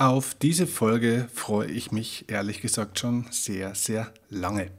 Auf 0.00 0.32
diese 0.32 0.66
Folge 0.66 1.28
freue 1.30 1.70
ich 1.70 1.92
mich 1.92 2.24
ehrlich 2.30 2.62
gesagt 2.62 2.98
schon 2.98 3.26
sehr, 3.28 3.74
sehr 3.74 4.10
lange. 4.30 4.70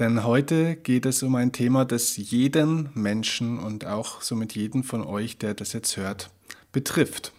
Denn 0.00 0.24
heute 0.24 0.74
geht 0.74 1.06
es 1.06 1.22
um 1.22 1.36
ein 1.36 1.52
Thema, 1.52 1.84
das 1.84 2.16
jeden 2.16 2.90
Menschen 2.94 3.60
und 3.60 3.86
auch 3.86 4.20
somit 4.20 4.56
jeden 4.56 4.82
von 4.82 5.04
euch, 5.04 5.38
der 5.38 5.54
das 5.54 5.74
jetzt 5.74 5.96
hört, 5.96 6.28
betrifft. 6.72 7.32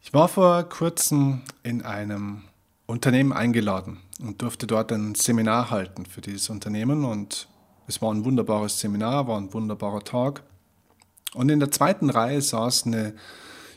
Ich 0.00 0.14
war 0.14 0.28
vor 0.28 0.62
kurzem 0.62 1.40
in 1.64 1.82
einem 1.82 2.44
Unternehmen 2.86 3.32
eingeladen 3.32 3.98
und 4.20 4.42
durfte 4.42 4.68
dort 4.68 4.92
ein 4.92 5.16
Seminar 5.16 5.70
halten 5.70 6.06
für 6.06 6.20
dieses 6.20 6.50
Unternehmen 6.50 7.04
und 7.04 7.48
es 7.88 8.00
war 8.00 8.14
ein 8.14 8.24
wunderbares 8.24 8.78
Seminar, 8.78 9.26
war 9.26 9.38
ein 9.38 9.52
wunderbarer 9.52 10.04
Tag. 10.04 10.44
Und 11.34 11.48
in 11.48 11.58
der 11.58 11.72
zweiten 11.72 12.10
Reihe 12.10 12.40
saß 12.40 12.86
eine 12.86 13.14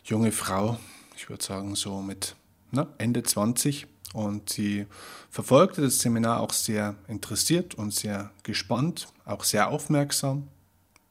junge 0.10 0.32
Frau, 0.32 0.78
ich 1.16 1.30
würde 1.30 1.44
sagen 1.44 1.76
so 1.76 2.02
mit 2.02 2.36
na, 2.72 2.88
Ende 2.98 3.22
20. 3.23 3.86
Und 4.13 4.49
sie 4.49 4.88
verfolgte 5.30 5.82
das 5.82 5.99
Seminar 5.99 6.40
auch 6.40 6.52
sehr 6.52 6.95
interessiert 7.08 7.76
und 7.76 7.94
sehr 7.94 8.32
gespannt, 8.41 9.08
auch 9.23 9.44
sehr 9.44 9.70
aufmerksam, 9.70 10.48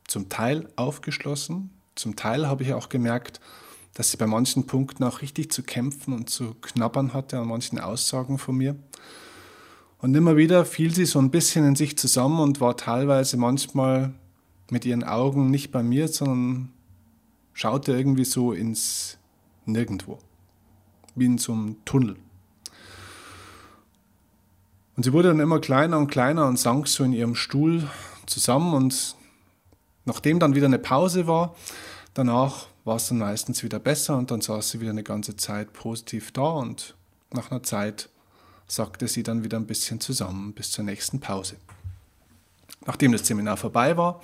zum 0.09 0.29
Teil 0.29 0.69
aufgeschlossen. 0.74 1.71
Zum 1.95 2.16
Teil 2.16 2.48
habe 2.48 2.65
ich 2.65 2.74
auch 2.74 2.88
gemerkt, 2.88 3.41
dass 3.95 4.11
sie 4.11 4.16
bei 4.16 4.27
manchen 4.27 4.66
Punkten 4.66 5.05
auch 5.05 5.23
richtig 5.23 5.52
zu 5.52 5.62
kämpfen 5.62 6.12
und 6.12 6.29
zu 6.29 6.55
knabbern 6.55 7.15
hatte 7.15 7.38
an 7.38 7.46
manchen 7.46 7.79
Aussagen 7.79 8.37
von 8.37 8.57
mir. 8.57 8.74
Und 9.99 10.16
immer 10.16 10.37
wieder 10.37 10.65
fiel 10.65 10.93
sie 10.93 11.07
so 11.07 11.21
ein 11.21 11.30
bisschen 11.30 11.65
in 11.65 11.77
sich 11.77 11.96
zusammen 11.96 12.41
und 12.41 12.60
war 12.60 12.77
teilweise 12.77 13.37
manchmal 13.37 14.12
mit 14.71 14.85
ihren 14.85 15.05
Augen 15.05 15.51
nicht 15.51 15.71
bei 15.71 15.85
mir, 15.85 16.09
sondern 16.09 16.73
schaute 17.59 17.91
irgendwie 17.91 18.25
so 18.25 18.53
ins 18.53 19.19
Nirgendwo, 19.66 20.21
wie 21.16 21.27
in 21.27 21.39
so 21.39 21.53
einem 21.53 21.85
Tunnel. 21.85 22.15
Und 24.96 25.02
sie 25.02 25.13
wurde 25.13 25.30
dann 25.30 25.41
immer 25.41 25.59
kleiner 25.59 25.99
und 25.99 26.07
kleiner 26.07 26.47
und 26.47 26.57
sank 26.57 26.87
so 26.87 27.02
in 27.02 27.13
ihrem 27.13 27.35
Stuhl 27.35 27.88
zusammen 28.27 28.74
und 28.74 29.16
nachdem 30.05 30.38
dann 30.38 30.55
wieder 30.55 30.66
eine 30.66 30.79
Pause 30.79 31.27
war, 31.27 31.57
danach 32.15 32.69
war 32.85 32.95
es 32.95 33.09
dann 33.09 33.19
meistens 33.19 33.65
wieder 33.65 33.80
besser 33.80 34.16
und 34.16 34.30
dann 34.30 34.41
saß 34.41 34.71
sie 34.71 34.80
wieder 34.80 34.93
eine 34.93 35.02
ganze 35.02 35.35
Zeit 35.35 35.73
positiv 35.73 36.30
da 36.30 36.51
und 36.51 36.95
nach 37.32 37.51
einer 37.51 37.65
Zeit 37.65 38.09
sagte 38.69 39.09
sie 39.09 39.25
dann 39.25 39.43
wieder 39.43 39.59
ein 39.59 39.66
bisschen 39.66 39.99
zusammen 39.99 40.52
bis 40.52 40.71
zur 40.71 40.85
nächsten 40.85 41.19
Pause. 41.19 41.57
Nachdem 42.87 43.10
das 43.10 43.27
Seminar 43.27 43.57
vorbei 43.57 43.97
war, 43.97 44.21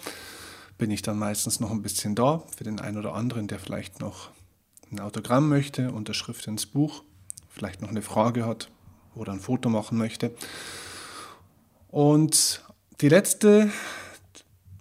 bin 0.79 0.91
ich 0.91 1.03
dann 1.03 1.19
meistens 1.19 1.61
noch 1.61 1.71
ein 1.71 1.83
bisschen 1.83 2.15
da 2.15 2.43
für 2.57 2.65
den 2.65 2.81
einen 2.81 2.99
oder 2.99 3.15
anderen, 3.15 3.47
der 3.47 3.59
vielleicht 3.59 4.01
noch 4.01 4.31
ein 4.91 5.01
Autogramm 5.01 5.49
möchte, 5.49 5.93
Unterschrift 5.93 6.47
ins 6.47 6.67
Buch, 6.67 7.03
vielleicht 7.49 7.83
noch 7.83 7.91
eine 7.91 8.03
Frage 8.03 8.47
hat 8.47 8.71
oder 9.15 9.33
ein 9.33 9.41
Foto 9.41 9.69
machen 9.69 9.99
möchte. 9.99 10.35
Und 11.89 12.63
die 13.01 13.09
letzte 13.09 13.71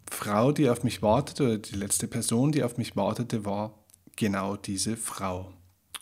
Frau, 0.09 0.51
die 0.51 0.69
auf 0.69 0.83
mich 0.83 1.01
wartete, 1.01 1.43
oder 1.43 1.57
die 1.57 1.75
letzte 1.75 2.07
Person, 2.07 2.51
die 2.51 2.63
auf 2.63 2.77
mich 2.77 2.95
wartete, 2.95 3.45
war 3.45 3.73
genau 4.15 4.55
diese 4.55 4.97
Frau. 4.97 5.51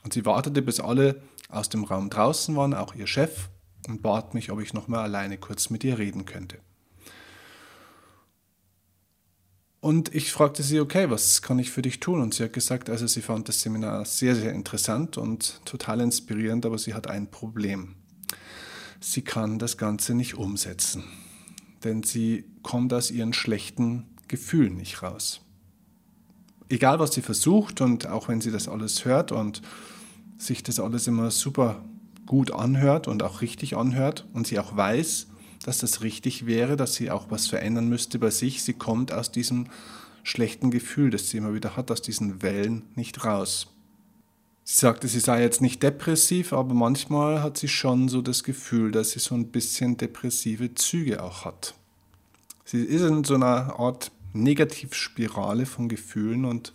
Und 0.04 0.14
sie 0.14 0.26
wartete, 0.26 0.62
bis 0.62 0.80
alle 0.80 1.22
aus 1.50 1.70
dem 1.70 1.84
Raum 1.84 2.10
draußen 2.10 2.56
waren, 2.56 2.74
auch 2.74 2.96
ihr 2.96 3.08
Chef, 3.08 3.50
und 3.88 4.02
bat 4.02 4.34
mich, 4.34 4.52
ob 4.52 4.62
ich 4.62 4.74
noch 4.74 4.88
mal 4.88 5.02
alleine 5.02 5.38
kurz 5.38 5.70
mit 5.70 5.84
ihr 5.84 5.98
reden 5.98 6.26
könnte. 6.26 6.60
Und 9.82 10.14
ich 10.14 10.32
fragte 10.32 10.62
sie, 10.62 10.80
okay, 10.80 11.10
was 11.10 11.42
kann 11.42 11.58
ich 11.58 11.72
für 11.72 11.82
dich 11.82 12.00
tun? 12.00 12.22
Und 12.22 12.36
sie 12.36 12.44
hat 12.44 12.54
gesagt, 12.54 12.88
also 12.88 13.08
sie 13.08 13.24
fand 13.24 13.50
das 13.50 13.62
Seminar 13.62 14.06
sehr, 14.06 14.36
sehr 14.36 14.54
interessant 14.54 15.18
und 15.18 15.60
total 15.66 16.02
inspirierend, 16.02 16.68
aber 16.68 16.78
sie 16.78 16.94
hat 16.94 17.08
ein 17.08 17.32
Problem. 17.32 17.96
Sie 19.00 19.24
kann 19.24 19.58
das 19.58 19.80
Ganze 19.80 20.14
nicht 20.14 20.36
umsetzen, 20.36 21.04
denn 21.84 22.04
sie 22.04 22.46
kommt 22.62 22.94
aus 22.94 23.10
ihren 23.10 23.34
schlechten 23.34 24.06
Gefühlen 24.28 24.76
nicht 24.76 25.02
raus. 25.02 25.42
Egal, 26.70 27.00
was 27.00 27.14
sie 27.14 27.24
versucht 27.24 27.82
und 27.82 28.06
auch 28.06 28.28
wenn 28.28 28.40
sie 28.40 28.52
das 28.52 28.68
alles 28.68 29.04
hört 29.04 29.32
und 29.32 29.64
sich 30.38 30.62
das 30.62 30.80
alles 30.80 31.08
immer 31.08 31.32
super 31.32 31.84
gut 32.28 32.52
anhört 32.52 33.08
und 33.08 33.24
auch 33.24 33.42
richtig 33.42 33.76
anhört 33.76 34.28
und 34.34 34.46
sie 34.46 34.60
auch 34.60 34.78
weiß, 34.78 35.31
dass 35.64 35.80
das 35.80 36.02
richtig 36.02 36.46
wäre, 36.46 36.76
dass 36.76 36.96
sie 36.96 37.12
auch 37.12 37.30
was 37.30 37.48
verändern 37.48 37.88
müsste 37.88 38.20
bei 38.20 38.30
sich. 38.30 38.64
Sie 38.64 38.74
kommt 38.74 39.12
aus 39.12 39.32
diesem 39.32 39.68
schlechten 40.24 40.72
Gefühl, 40.72 41.10
das 41.10 41.30
sie 41.30 41.38
immer 41.38 41.54
wieder 41.54 41.76
hat, 41.76 41.92
aus 41.92 42.02
diesen 42.02 42.42
Wellen 42.42 42.84
nicht 42.96 43.24
raus. 43.26 43.68
Sie 44.64 44.76
sagte, 44.76 45.08
sie 45.08 45.20
sei 45.20 45.42
jetzt 45.42 45.62
nicht 45.62 45.82
depressiv, 45.82 46.54
aber 46.54 46.74
manchmal 46.74 47.42
hat 47.42 47.58
sie 47.58 47.68
schon 47.68 48.10
so 48.10 48.22
das 48.22 48.44
Gefühl, 48.44 48.92
dass 48.92 49.12
sie 49.12 49.20
so 49.20 49.36
ein 49.36 49.48
bisschen 49.48 49.98
depressive 49.98 50.76
Züge 50.76 51.24
auch 51.24 51.46
hat. 51.46 51.74
Sie 52.64 52.84
ist 52.84 53.02
in 53.02 53.24
so 53.24 53.36
einer 53.36 53.80
Art 53.80 54.12
Negativspirale 54.34 55.66
von 55.66 55.90
Gefühlen 55.90 56.46
und 56.46 56.74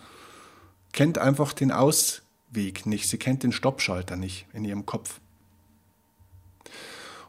kennt 0.92 1.18
einfach 1.18 1.52
den 1.52 1.72
Ausweg 1.72 2.86
nicht. 2.86 3.08
Sie 3.08 3.18
kennt 3.18 3.42
den 3.42 3.52
Stoppschalter 3.52 4.16
nicht 4.16 4.46
in 4.52 4.64
ihrem 4.64 4.84
Kopf. 4.84 5.20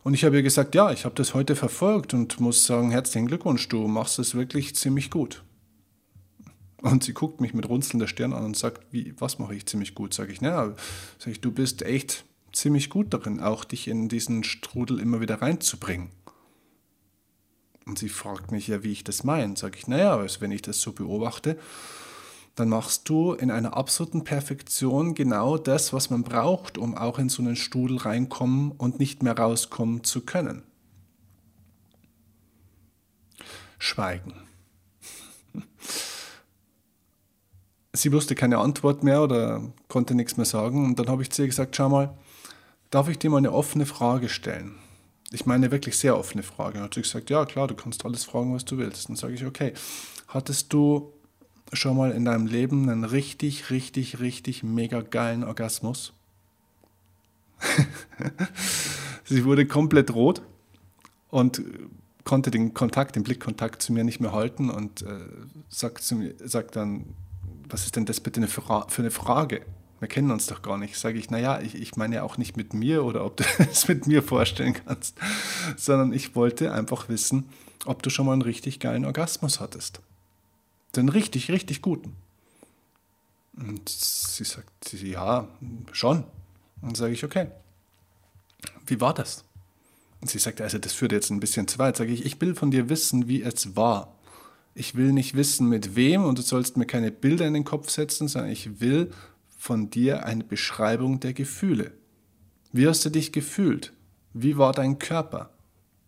Und 0.03 0.13
ich 0.13 0.23
habe 0.23 0.37
ihr 0.37 0.43
gesagt, 0.43 0.75
ja, 0.75 0.91
ich 0.91 1.05
habe 1.05 1.15
das 1.15 1.33
heute 1.33 1.55
verfolgt 1.55 2.13
und 2.13 2.39
muss 2.39 2.65
sagen, 2.65 2.91
herzlichen 2.91 3.27
Glückwunsch, 3.27 3.67
du 3.67 3.87
machst 3.87 4.19
es 4.19 4.35
wirklich 4.35 4.75
ziemlich 4.75 5.11
gut. 5.11 5.43
Und 6.81 7.03
sie 7.03 7.13
guckt 7.13 7.41
mich 7.41 7.53
mit 7.53 7.67
runzelnder 7.67 8.07
Stirn 8.07 8.33
an 8.33 8.45
und 8.45 8.57
sagt, 8.57 8.85
wie, 8.91 9.13
was 9.17 9.39
mache 9.39 9.55
ich 9.55 9.65
ziemlich 9.65 9.95
gut? 9.95 10.13
Sage 10.13 10.31
ich, 10.31 10.41
naja, 10.41 10.75
sag 11.17 11.31
ich, 11.31 11.41
du 11.41 11.51
bist 11.51 11.81
echt 11.81 12.25
ziemlich 12.53 12.89
gut 12.89 13.13
darin, 13.13 13.39
auch 13.39 13.65
dich 13.65 13.87
in 13.87 14.09
diesen 14.09 14.43
Strudel 14.43 14.99
immer 14.99 15.19
wieder 15.19 15.41
reinzubringen. 15.41 16.09
Und 17.85 17.97
sie 17.97 18.09
fragt 18.09 18.51
mich 18.51 18.67
ja, 18.67 18.83
wie 18.83 18.91
ich 18.91 19.03
das 19.03 19.23
meine. 19.23 19.55
Sage 19.55 19.77
ich, 19.77 19.87
naja, 19.87 20.17
also 20.17 20.41
wenn 20.41 20.51
ich 20.51 20.61
das 20.61 20.81
so 20.81 20.91
beobachte, 20.91 21.57
dann 22.57 22.69
machst 22.69 23.07
du 23.07 23.33
in 23.33 23.51
einer 23.51 23.77
absoluten 23.77 24.23
Perfektion 24.23 25.13
genau 25.13 25.59
das, 25.59 25.93
was 25.93 26.09
man 26.09 26.23
braucht, 26.23 26.79
um 26.79 26.97
auch 26.97 27.19
in 27.19 27.29
so 27.29 27.43
einen 27.43 27.55
Strudel 27.55 27.97
reinkommen 27.97 28.71
und 28.71 28.99
nicht 28.99 29.21
mehr 29.21 29.37
rauskommen 29.37 30.03
zu 30.03 30.21
können. 30.21 30.63
Schweigen. 33.77 34.33
Sie 37.93 38.11
wusste 38.11 38.33
keine 38.33 38.57
Antwort 38.57 39.03
mehr 39.03 39.21
oder 39.21 39.61
konnte 39.87 40.15
nichts 40.15 40.35
mehr 40.35 40.47
sagen. 40.47 40.83
Und 40.83 40.97
dann 40.97 41.09
habe 41.09 41.21
ich 41.21 41.29
zu 41.29 41.43
ihr 41.43 41.49
gesagt, 41.49 41.75
schau 41.75 41.89
mal, 41.89 42.17
darf 42.89 43.07
ich 43.07 43.19
dir 43.19 43.29
mal 43.29 43.37
eine 43.37 43.53
offene 43.53 43.85
Frage 43.85 44.29
stellen? 44.29 44.79
Ich 45.31 45.45
meine 45.45 45.69
wirklich 45.69 45.95
sehr 45.95 46.17
offene 46.17 46.41
Frage. 46.41 46.79
Und 46.79 46.85
hat 46.85 46.95
sie 46.95 47.03
gesagt, 47.03 47.29
ja 47.29 47.45
klar, 47.45 47.67
du 47.67 47.75
kannst 47.75 48.03
alles 48.03 48.25
fragen, 48.25 48.55
was 48.55 48.65
du 48.65 48.79
willst. 48.79 49.09
Dann 49.09 49.15
sage 49.15 49.35
ich, 49.35 49.45
okay, 49.45 49.73
hattest 50.27 50.73
du 50.73 51.13
schon 51.73 51.97
mal 51.97 52.11
in 52.11 52.25
deinem 52.25 52.47
Leben 52.47 52.89
einen 52.89 53.03
richtig, 53.03 53.69
richtig, 53.69 54.19
richtig 54.19 54.63
mega 54.63 55.01
geilen 55.01 55.43
Orgasmus? 55.43 56.13
Sie 59.25 59.45
wurde 59.45 59.65
komplett 59.65 60.13
rot 60.13 60.41
und 61.29 61.61
konnte 62.23 62.51
den 62.51 62.73
Kontakt, 62.73 63.15
den 63.15 63.23
Blickkontakt 63.23 63.81
zu 63.81 63.93
mir 63.93 64.03
nicht 64.03 64.19
mehr 64.19 64.33
halten 64.33 64.69
und 64.69 65.01
äh, 65.01 65.07
sagt, 65.69 66.03
zu 66.03 66.15
mir, 66.15 66.35
sagt 66.43 66.75
dann, 66.75 67.05
was 67.69 67.85
ist 67.85 67.95
denn 67.95 68.05
das 68.05 68.19
bitte 68.19 68.39
eine 68.39 68.47
für 68.47 68.85
eine 68.97 69.11
Frage? 69.11 69.61
Wir 69.99 70.07
kennen 70.07 70.29
uns 70.29 70.45
doch 70.45 70.61
gar 70.61 70.77
nicht. 70.77 70.97
Sage 70.97 71.17
ich, 71.17 71.31
naja, 71.31 71.59
ich, 71.59 71.75
ich 71.75 71.95
meine 71.95 72.15
ja 72.15 72.23
auch 72.23 72.37
nicht 72.37 72.55
mit 72.55 72.73
mir 72.73 73.03
oder 73.03 73.25
ob 73.25 73.37
du 73.37 73.43
es 73.71 73.87
mit 73.87 74.07
mir 74.07 74.21
vorstellen 74.21 74.75
kannst, 74.85 75.17
sondern 75.75 76.13
ich 76.13 76.35
wollte 76.35 76.71
einfach 76.71 77.09
wissen, 77.09 77.49
ob 77.85 78.03
du 78.03 78.09
schon 78.09 78.25
mal 78.25 78.33
einen 78.33 78.41
richtig 78.41 78.79
geilen 78.79 79.05
Orgasmus 79.05 79.59
hattest. 79.59 80.01
Den 80.95 81.09
richtig, 81.09 81.51
richtig 81.51 81.81
guten. 81.81 82.15
Und 83.55 83.89
sie 83.89 84.43
sagt, 84.43 84.93
ja, 84.93 85.47
schon. 85.91 86.23
Und 86.81 86.95
sage 86.95 87.13
ich, 87.13 87.23
okay. 87.23 87.47
Wie 88.85 89.01
war 89.01 89.13
das? 89.13 89.43
Und 90.21 90.29
sie 90.29 90.39
sagt, 90.39 90.61
also 90.61 90.77
das 90.77 90.93
führt 90.93 91.11
jetzt 91.11 91.29
ein 91.29 91.39
bisschen 91.39 91.67
zu 91.67 91.79
weit. 91.79 91.97
Sage 91.97 92.11
ich, 92.11 92.25
ich 92.25 92.39
will 92.41 92.55
von 92.55 92.71
dir 92.71 92.89
wissen, 92.89 93.27
wie 93.27 93.41
es 93.41 93.75
war. 93.75 94.15
Ich 94.73 94.95
will 94.95 95.11
nicht 95.11 95.35
wissen, 95.35 95.67
mit 95.69 95.95
wem 95.95 96.23
und 96.23 96.37
du 96.37 96.43
sollst 96.43 96.77
mir 96.77 96.85
keine 96.85 97.11
Bilder 97.11 97.47
in 97.47 97.55
den 97.55 97.63
Kopf 97.63 97.89
setzen, 97.89 98.27
sondern 98.27 98.51
ich 98.51 98.79
will 98.79 99.11
von 99.57 99.89
dir 99.89 100.25
eine 100.25 100.43
Beschreibung 100.43 101.19
der 101.19 101.33
Gefühle. 101.33 101.93
Wie 102.71 102.87
hast 102.87 103.03
du 103.03 103.09
dich 103.09 103.31
gefühlt? 103.31 103.91
Wie 104.33 104.57
war 104.57 104.73
dein 104.73 104.99
Körper? 104.99 105.49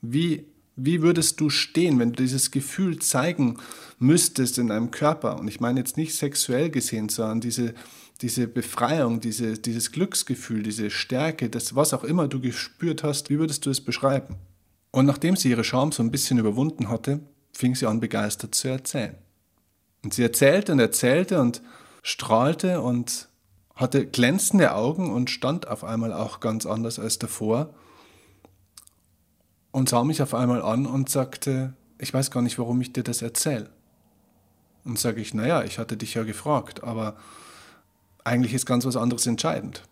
Wie 0.01 0.45
wie 0.85 1.01
würdest 1.01 1.39
du 1.39 1.49
stehen, 1.49 1.99
wenn 1.99 2.13
du 2.13 2.23
dieses 2.23 2.51
Gefühl 2.51 2.99
zeigen 2.99 3.57
müsstest 3.99 4.57
in 4.57 4.67
deinem 4.67 4.91
Körper? 4.91 5.39
Und 5.39 5.47
ich 5.47 5.59
meine 5.59 5.79
jetzt 5.79 5.97
nicht 5.97 6.15
sexuell 6.15 6.69
gesehen, 6.69 7.09
sondern 7.09 7.41
diese, 7.41 7.73
diese 8.21 8.47
Befreiung, 8.47 9.19
diese, 9.19 9.57
dieses 9.57 9.91
Glücksgefühl, 9.91 10.63
diese 10.63 10.89
Stärke, 10.89 11.49
das 11.49 11.75
was 11.75 11.93
auch 11.93 12.03
immer 12.03 12.27
du 12.27 12.39
gespürt 12.39 13.03
hast, 13.03 13.29
wie 13.29 13.39
würdest 13.39 13.65
du 13.65 13.69
es 13.69 13.81
beschreiben? 13.81 14.35
Und 14.91 15.05
nachdem 15.05 15.35
sie 15.35 15.49
ihre 15.49 15.63
Scham 15.63 15.91
so 15.91 16.01
ein 16.01 16.11
bisschen 16.11 16.39
überwunden 16.39 16.89
hatte, 16.89 17.19
fing 17.53 17.75
sie 17.75 17.85
an 17.85 17.99
begeistert 17.99 18.55
zu 18.55 18.69
erzählen. 18.69 19.15
Und 20.03 20.13
sie 20.13 20.23
erzählte 20.23 20.71
und 20.71 20.79
erzählte 20.79 21.41
und 21.41 21.61
strahlte 22.01 22.81
und 22.81 23.27
hatte 23.75 24.05
glänzende 24.05 24.73
Augen 24.73 25.11
und 25.11 25.29
stand 25.29 25.67
auf 25.67 25.83
einmal 25.83 26.13
auch 26.13 26.39
ganz 26.39 26.65
anders 26.65 26.99
als 26.99 27.19
davor 27.19 27.73
und 29.71 29.89
sah 29.89 30.03
mich 30.03 30.21
auf 30.21 30.33
einmal 30.33 30.61
an 30.61 30.85
und 30.85 31.09
sagte, 31.09 31.73
ich 31.97 32.13
weiß 32.13 32.31
gar 32.31 32.41
nicht, 32.41 32.57
warum 32.57 32.81
ich 32.81 32.93
dir 32.93 33.03
das 33.03 33.21
erzähle. 33.21 33.69
Und 34.85 34.97
sage 34.97 35.21
ich, 35.21 35.33
naja, 35.33 35.63
ich 35.63 35.77
hatte 35.77 35.97
dich 35.97 36.13
ja 36.13 36.23
gefragt, 36.23 36.83
aber 36.83 37.17
eigentlich 38.23 38.53
ist 38.53 38.65
ganz 38.65 38.85
was 38.85 38.95
anderes 38.95 39.27
entscheidend. 39.27 39.83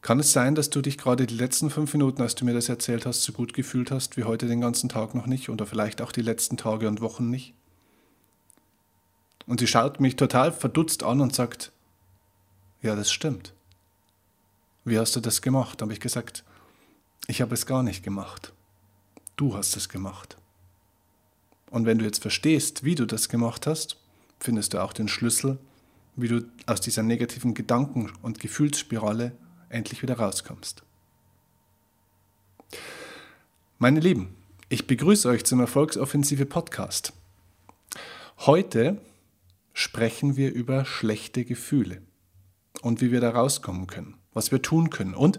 Kann 0.00 0.18
es 0.18 0.32
sein, 0.32 0.56
dass 0.56 0.70
du 0.70 0.80
dich 0.80 0.98
gerade 0.98 1.26
die 1.26 1.36
letzten 1.36 1.70
fünf 1.70 1.92
Minuten, 1.92 2.22
als 2.22 2.34
du 2.34 2.44
mir 2.44 2.54
das 2.54 2.68
erzählt 2.68 3.06
hast, 3.06 3.22
so 3.22 3.32
gut 3.32 3.54
gefühlt 3.54 3.92
hast 3.92 4.16
wie 4.16 4.24
heute 4.24 4.48
den 4.48 4.60
ganzen 4.60 4.88
Tag 4.88 5.14
noch 5.14 5.26
nicht 5.26 5.48
oder 5.48 5.64
vielleicht 5.64 6.02
auch 6.02 6.10
die 6.10 6.22
letzten 6.22 6.56
Tage 6.56 6.88
und 6.88 7.00
Wochen 7.00 7.30
nicht? 7.30 7.54
Und 9.46 9.60
sie 9.60 9.66
schaut 9.66 10.00
mich 10.00 10.16
total 10.16 10.50
verdutzt 10.50 11.04
an 11.04 11.20
und 11.20 11.34
sagt, 11.34 11.70
ja, 12.80 12.96
das 12.96 13.12
stimmt. 13.12 13.54
Wie 14.84 14.98
hast 14.98 15.14
du 15.14 15.20
das 15.20 15.40
gemacht? 15.40 15.80
Habe 15.82 15.92
ich 15.92 16.00
gesagt, 16.00 16.42
ich 17.26 17.40
habe 17.40 17.54
es 17.54 17.66
gar 17.66 17.82
nicht 17.82 18.02
gemacht. 18.02 18.52
Du 19.36 19.56
hast 19.56 19.76
es 19.76 19.88
gemacht. 19.88 20.36
Und 21.70 21.86
wenn 21.86 21.98
du 21.98 22.04
jetzt 22.04 22.20
verstehst, 22.20 22.84
wie 22.84 22.94
du 22.94 23.06
das 23.06 23.28
gemacht 23.28 23.66
hast, 23.66 23.96
findest 24.40 24.74
du 24.74 24.82
auch 24.82 24.92
den 24.92 25.08
Schlüssel, 25.08 25.58
wie 26.16 26.28
du 26.28 26.44
aus 26.66 26.80
dieser 26.80 27.02
negativen 27.02 27.54
Gedanken- 27.54 28.12
und 28.22 28.40
Gefühlsspirale 28.40 29.32
endlich 29.70 30.02
wieder 30.02 30.18
rauskommst. 30.18 30.82
Meine 33.78 34.00
Lieben, 34.00 34.36
ich 34.68 34.86
begrüße 34.86 35.28
euch 35.28 35.44
zum 35.44 35.60
Erfolgsoffensive 35.60 36.46
Podcast. 36.46 37.12
Heute 38.38 39.00
sprechen 39.72 40.36
wir 40.36 40.52
über 40.52 40.84
schlechte 40.84 41.44
Gefühle 41.44 42.02
und 42.82 43.00
wie 43.00 43.12
wir 43.12 43.20
da 43.20 43.30
rauskommen 43.30 43.86
können, 43.86 44.14
was 44.34 44.52
wir 44.52 44.60
tun 44.60 44.90
können. 44.90 45.14
Und 45.14 45.38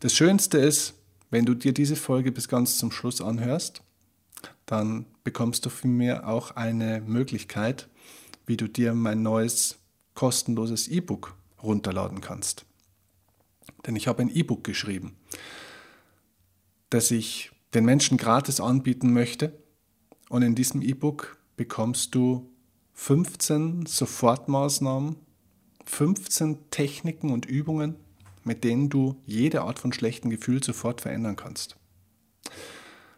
das 0.00 0.14
Schönste 0.14 0.58
ist, 0.58 0.94
wenn 1.34 1.46
du 1.46 1.54
dir 1.54 1.74
diese 1.74 1.96
Folge 1.96 2.30
bis 2.30 2.46
ganz 2.46 2.78
zum 2.78 2.92
Schluss 2.92 3.20
anhörst, 3.20 3.82
dann 4.66 5.04
bekommst 5.24 5.66
du 5.66 5.68
von 5.68 5.90
mir 5.90 6.28
auch 6.28 6.52
eine 6.52 7.00
Möglichkeit, 7.00 7.88
wie 8.46 8.56
du 8.56 8.68
dir 8.68 8.94
mein 8.94 9.22
neues 9.24 9.80
kostenloses 10.14 10.86
E-Book 10.86 11.34
runterladen 11.60 12.20
kannst. 12.20 12.66
Denn 13.84 13.96
ich 13.96 14.06
habe 14.06 14.22
ein 14.22 14.30
E-Book 14.32 14.62
geschrieben, 14.62 15.16
das 16.90 17.10
ich 17.10 17.50
den 17.74 17.84
Menschen 17.84 18.16
gratis 18.16 18.60
anbieten 18.60 19.12
möchte. 19.12 19.58
Und 20.28 20.42
in 20.42 20.54
diesem 20.54 20.82
E-Book 20.82 21.36
bekommst 21.56 22.14
du 22.14 22.48
15 22.92 23.86
Sofortmaßnahmen, 23.86 25.16
15 25.84 26.70
Techniken 26.70 27.32
und 27.32 27.44
Übungen, 27.44 27.96
mit 28.44 28.64
denen 28.64 28.88
du 28.88 29.20
jede 29.26 29.62
Art 29.62 29.78
von 29.78 29.92
schlechten 29.92 30.30
Gefühl 30.30 30.62
sofort 30.62 31.00
verändern 31.00 31.36
kannst. 31.36 31.76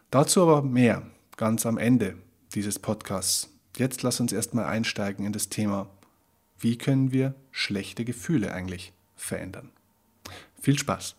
Dazu 0.09 0.41
aber 0.41 0.61
mehr 0.61 1.03
ganz 1.35 1.65
am 1.65 1.77
Ende 1.77 2.17
dieses 2.55 2.79
Podcasts. 2.79 3.49
Jetzt 3.75 4.01
lass 4.03 4.19
uns 4.19 4.31
erstmal 4.31 4.65
einsteigen 4.65 5.25
in 5.25 5.33
das 5.33 5.49
Thema, 5.49 5.89
wie 6.57 6.77
können 6.77 7.11
wir 7.11 7.35
schlechte 7.51 8.05
Gefühle 8.05 8.53
eigentlich 8.53 8.93
verändern. 9.15 9.69
Viel 10.59 10.79
Spaß! 10.79 11.15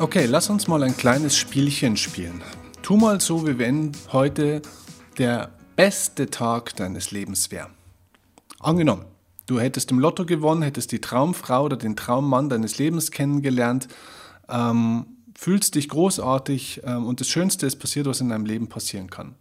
Okay, 0.00 0.24
lass 0.24 0.48
uns 0.48 0.66
mal 0.66 0.82
ein 0.82 0.96
kleines 0.96 1.36
Spielchen 1.36 1.94
spielen. 1.94 2.42
Tu 2.80 2.96
mal 2.96 3.20
so, 3.20 3.46
wie 3.46 3.58
wenn 3.58 3.92
heute 4.12 4.62
der 5.18 5.50
beste 5.76 6.30
Tag 6.30 6.74
deines 6.76 7.10
Lebens 7.10 7.50
wäre. 7.50 7.68
Angenommen, 8.60 9.04
du 9.44 9.60
hättest 9.60 9.90
im 9.90 9.98
Lotto 9.98 10.24
gewonnen, 10.24 10.62
hättest 10.62 10.92
die 10.92 11.02
Traumfrau 11.02 11.64
oder 11.66 11.76
den 11.76 11.96
Traummann 11.96 12.48
deines 12.48 12.78
Lebens 12.78 13.10
kennengelernt, 13.10 13.88
ähm, 14.48 15.04
fühlst 15.36 15.74
dich 15.74 15.90
großartig 15.90 16.80
ähm, 16.82 17.04
und 17.04 17.20
das 17.20 17.28
Schönste 17.28 17.66
ist 17.66 17.76
passiert, 17.76 18.06
was 18.06 18.22
in 18.22 18.30
deinem 18.30 18.46
Leben 18.46 18.70
passieren 18.70 19.10
kann. 19.10 19.34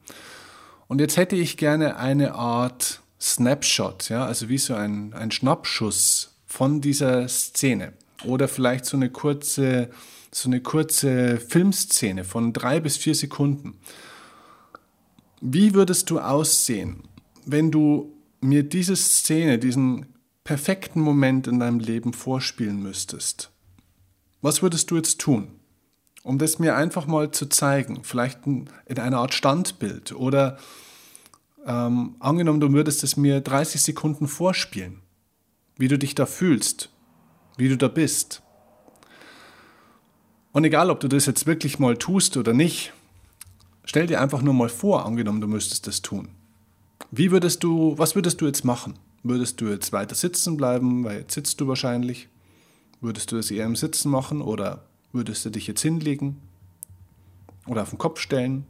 Und 0.90 1.00
jetzt 1.00 1.16
hätte 1.16 1.38
ich 1.38 1.56
gerne 1.56 1.96
eine 1.96 2.36
Art 2.36 3.00
Snapshot, 3.22 4.10
ja, 4.10 4.26
also 4.26 4.50
wie 4.50 4.58
so 4.58 4.74
ein, 4.74 5.14
ein 5.14 5.32
Schnappschuss 5.32 6.36
von 6.46 6.82
dieser 6.82 7.30
Szene. 7.30 7.94
Oder 8.26 8.50
vielleicht 8.50 8.84
so 8.84 8.98
eine 8.98 9.10
kurze 9.10 9.90
so 10.31 10.50
eine 10.50 10.62
kurze 10.62 11.38
Filmszene 11.38 12.24
von 12.24 12.54
drei 12.54 12.80
bis 12.80 12.98
vier 12.98 13.16
Sekunden. 13.16 13.80
Wie 15.42 15.74
würdest 15.74 16.10
du 16.10 16.20
aussehen, 16.20 17.04
wenn 17.46 17.72
du 17.72 18.14
mir 18.42 18.64
diese 18.64 18.96
Szene, 18.96 19.58
diesen 19.58 20.06
perfekten 20.44 21.02
Moment 21.02 21.48
in 21.48 21.60
deinem 21.60 21.80
Leben 21.80 22.14
vorspielen 22.14 22.81
müsstest? 22.81 23.52
Was 24.42 24.62
würdest 24.62 24.92
du 24.92 24.96
jetzt 24.96 25.20
tun? 25.20 25.60
Um 26.24 26.38
das 26.38 26.60
mir 26.60 26.75
einfach 26.75 27.08
mal 27.08 27.32
zu 27.32 27.48
zeigen, 27.48 28.04
vielleicht 28.04 28.46
in 28.46 28.70
einer 29.00 29.20
Art 29.20 29.34
Standbild 29.34 30.12
oder 30.12 30.58
ähm, 31.66 32.16
angenommen, 32.20 32.60
du 32.60 32.72
würdest 32.72 33.04
es 33.04 33.18
mir 33.18 33.42
30 33.42 33.82
Sekunden 33.82 34.28
vorspielen, 34.28 35.02
wie 35.78 35.88
du 35.88 35.98
dich 35.98 36.16
da 36.16 36.25
fühlst, 36.25 36.90
wie 37.58 37.70
du 37.70 37.78
da 37.78 37.88
bist. 37.88 38.42
Und 40.60 40.66
egal, 40.66 40.90
ob 40.90 41.00
du 41.00 41.08
das 41.08 41.26
jetzt 41.26 41.48
wirklich 41.48 41.80
mal 41.80 41.96
tust 41.96 42.36
oder 42.36 42.52
nicht, 42.52 42.92
stell 43.86 44.08
dir 44.08 44.20
einfach 44.20 44.42
nur 44.42 44.54
mal 44.54 44.68
vor, 44.68 45.06
angenommen, 45.06 45.40
du 45.40 45.48
müsstest 45.48 45.88
das 45.88 46.02
tun. 46.02 46.28
Wie 47.12 47.32
würdest 47.32 47.64
du, 47.64 47.98
was 47.98 48.14
würdest 48.14 48.42
du 48.42 48.46
jetzt 48.46 48.66
machen? 48.66 49.00
Würdest 49.24 49.62
du 49.62 49.70
jetzt 49.70 49.94
weiter 49.94 50.16
sitzen 50.16 50.58
bleiben, 50.58 51.06
weil 51.06 51.20
jetzt 51.20 51.34
sitzt 51.34 51.62
du 51.62 51.70
wahrscheinlich? 51.70 52.28
Würdest 53.00 53.32
du 53.32 53.38
das 53.38 53.52
eher 53.52 53.66
im 53.66 53.78
Sitzen 53.78 54.12
machen 54.12 54.42
oder 54.42 54.84
würdest 55.14 55.46
du 55.46 55.50
dich 55.50 55.66
jetzt 55.66 55.82
hinlegen 55.82 56.42
oder 57.66 57.84
auf 57.84 57.92
den 57.92 57.98
Kopf 57.98 58.20
stellen 58.20 58.66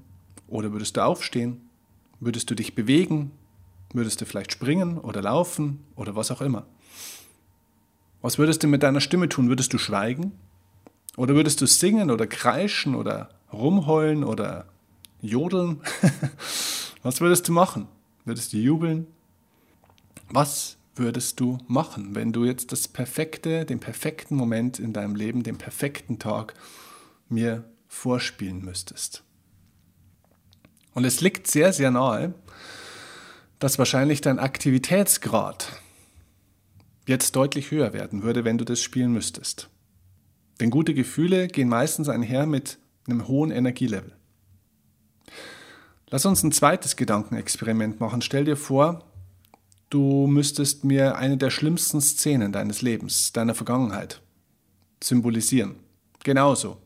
oder 0.48 0.72
würdest 0.72 0.96
du 0.96 1.04
aufstehen? 1.04 1.60
Würdest 2.20 2.52
du 2.52 2.54
dich 2.54 2.76
bewegen? 2.76 3.32
Würdest 3.94 4.22
du 4.22 4.26
vielleicht 4.26 4.52
springen 4.52 5.00
oder 5.00 5.24
laufen 5.24 5.80
oder 5.96 6.16
was 6.16 6.30
auch 6.30 6.42
immer? 6.42 6.68
Was 8.22 8.38
würdest 8.38 8.62
du 8.62 8.68
mit 8.68 8.84
deiner 8.84 9.02
Stimme 9.02 9.28
tun? 9.28 9.50
Würdest 9.50 9.74
du 9.74 9.80
schweigen? 9.80 10.34
Oder 11.20 11.36
würdest 11.36 11.60
du 11.60 11.66
singen 11.66 12.12
oder 12.12 12.28
kreischen 12.28 12.96
oder 12.96 13.28
rumheulen 13.52 14.24
oder 14.24 14.68
jodeln? 15.20 15.82
Was 17.04 17.20
würdest 17.20 17.46
du 17.50 17.52
machen? 17.52 17.90
Würdest 18.24 18.54
du 18.54 18.58
jubeln? 18.58 19.06
Was 20.30 20.78
würdest 20.96 21.42
du 21.42 21.58
machen, 21.68 22.16
wenn 22.16 22.32
du 22.32 22.46
jetzt 22.46 22.72
das 22.72 22.88
perfekte, 22.88 23.66
den 23.66 23.82
perfekten 23.82 24.38
Moment 24.38 24.80
in 24.80 24.94
deinem 24.94 25.14
Leben, 25.14 25.44
den 25.44 25.58
perfekten 25.58 26.20
Tag 26.20 26.54
mir 27.28 27.66
vorspielen 27.90 28.64
müsstest? 28.64 29.22
Und 30.94 31.04
es 31.04 31.20
liegt 31.20 31.48
sehr, 31.48 31.74
sehr 31.74 31.92
nahe, 31.92 32.34
dass 33.60 33.78
wahrscheinlich 33.78 34.22
dein 34.22 34.40
Aktivitätsgrad 34.40 35.68
jetzt 37.08 37.36
deutlich 37.36 37.72
höher 37.72 37.92
werden 37.92 38.24
würde, 38.24 38.46
wenn 38.46 38.58
du 38.58 38.64
das 38.64 38.82
spielen 38.82 39.12
müsstest. 39.12 39.70
Denn 40.60 40.70
gute 40.70 40.94
Gefühle 40.94 41.48
gehen 41.48 41.70
meistens 41.70 42.10
einher 42.10 42.46
mit 42.46 42.78
einem 43.08 43.28
hohen 43.28 43.52
Energielevel. 43.52 44.14
Lass 46.10 46.26
uns 46.26 46.44
ein 46.44 46.52
zweites 46.52 46.96
Gedankenexperiment 46.96 48.00
machen. 48.00 48.22
Stell 48.22 48.46
dir 48.46 48.58
vor, 48.58 49.06
du 49.90 50.28
müsstest 50.28 50.84
mir 50.84 51.18
eine 51.18 51.38
der 51.38 51.50
schlimmsten 51.50 52.02
Szenen 52.02 52.52
deines 52.52 52.82
Lebens, 52.82 53.32
deiner 53.32 53.56
Vergangenheit, 53.56 54.22
symbolisieren. 55.04 55.76
Genauso. 56.24 56.78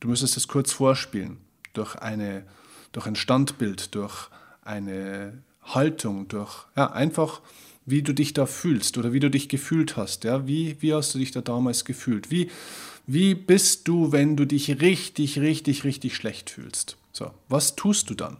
Du 0.00 0.08
müsstest 0.08 0.36
es 0.36 0.48
kurz 0.48 0.72
vorspielen, 0.72 1.38
durch, 1.74 1.94
eine, 1.96 2.44
durch 2.90 3.06
ein 3.06 3.14
Standbild, 3.14 3.94
durch 3.94 4.30
eine 4.62 5.42
Haltung, 5.62 6.26
durch 6.28 6.66
ja, 6.76 6.90
einfach, 6.90 7.40
wie 7.84 8.02
du 8.02 8.12
dich 8.12 8.32
da 8.32 8.46
fühlst 8.46 8.98
oder 8.98 9.12
wie 9.12 9.20
du 9.20 9.30
dich 9.30 9.48
gefühlt 9.48 9.96
hast. 9.96 10.24
Ja? 10.24 10.46
Wie, 10.46 10.76
wie 10.80 10.94
hast 10.94 11.14
du 11.14 11.18
dich 11.18 11.30
da 11.30 11.40
damals 11.40 11.84
gefühlt? 11.84 12.30
Wie, 12.30 12.50
wie 13.06 13.34
bist 13.34 13.88
du, 13.88 14.12
wenn 14.12 14.36
du 14.36 14.46
dich 14.46 14.80
richtig, 14.80 15.38
richtig, 15.38 15.84
richtig 15.84 16.16
schlecht 16.16 16.50
fühlst? 16.50 16.96
So, 17.12 17.30
was 17.48 17.76
tust 17.76 18.10
du 18.10 18.14
dann? 18.14 18.36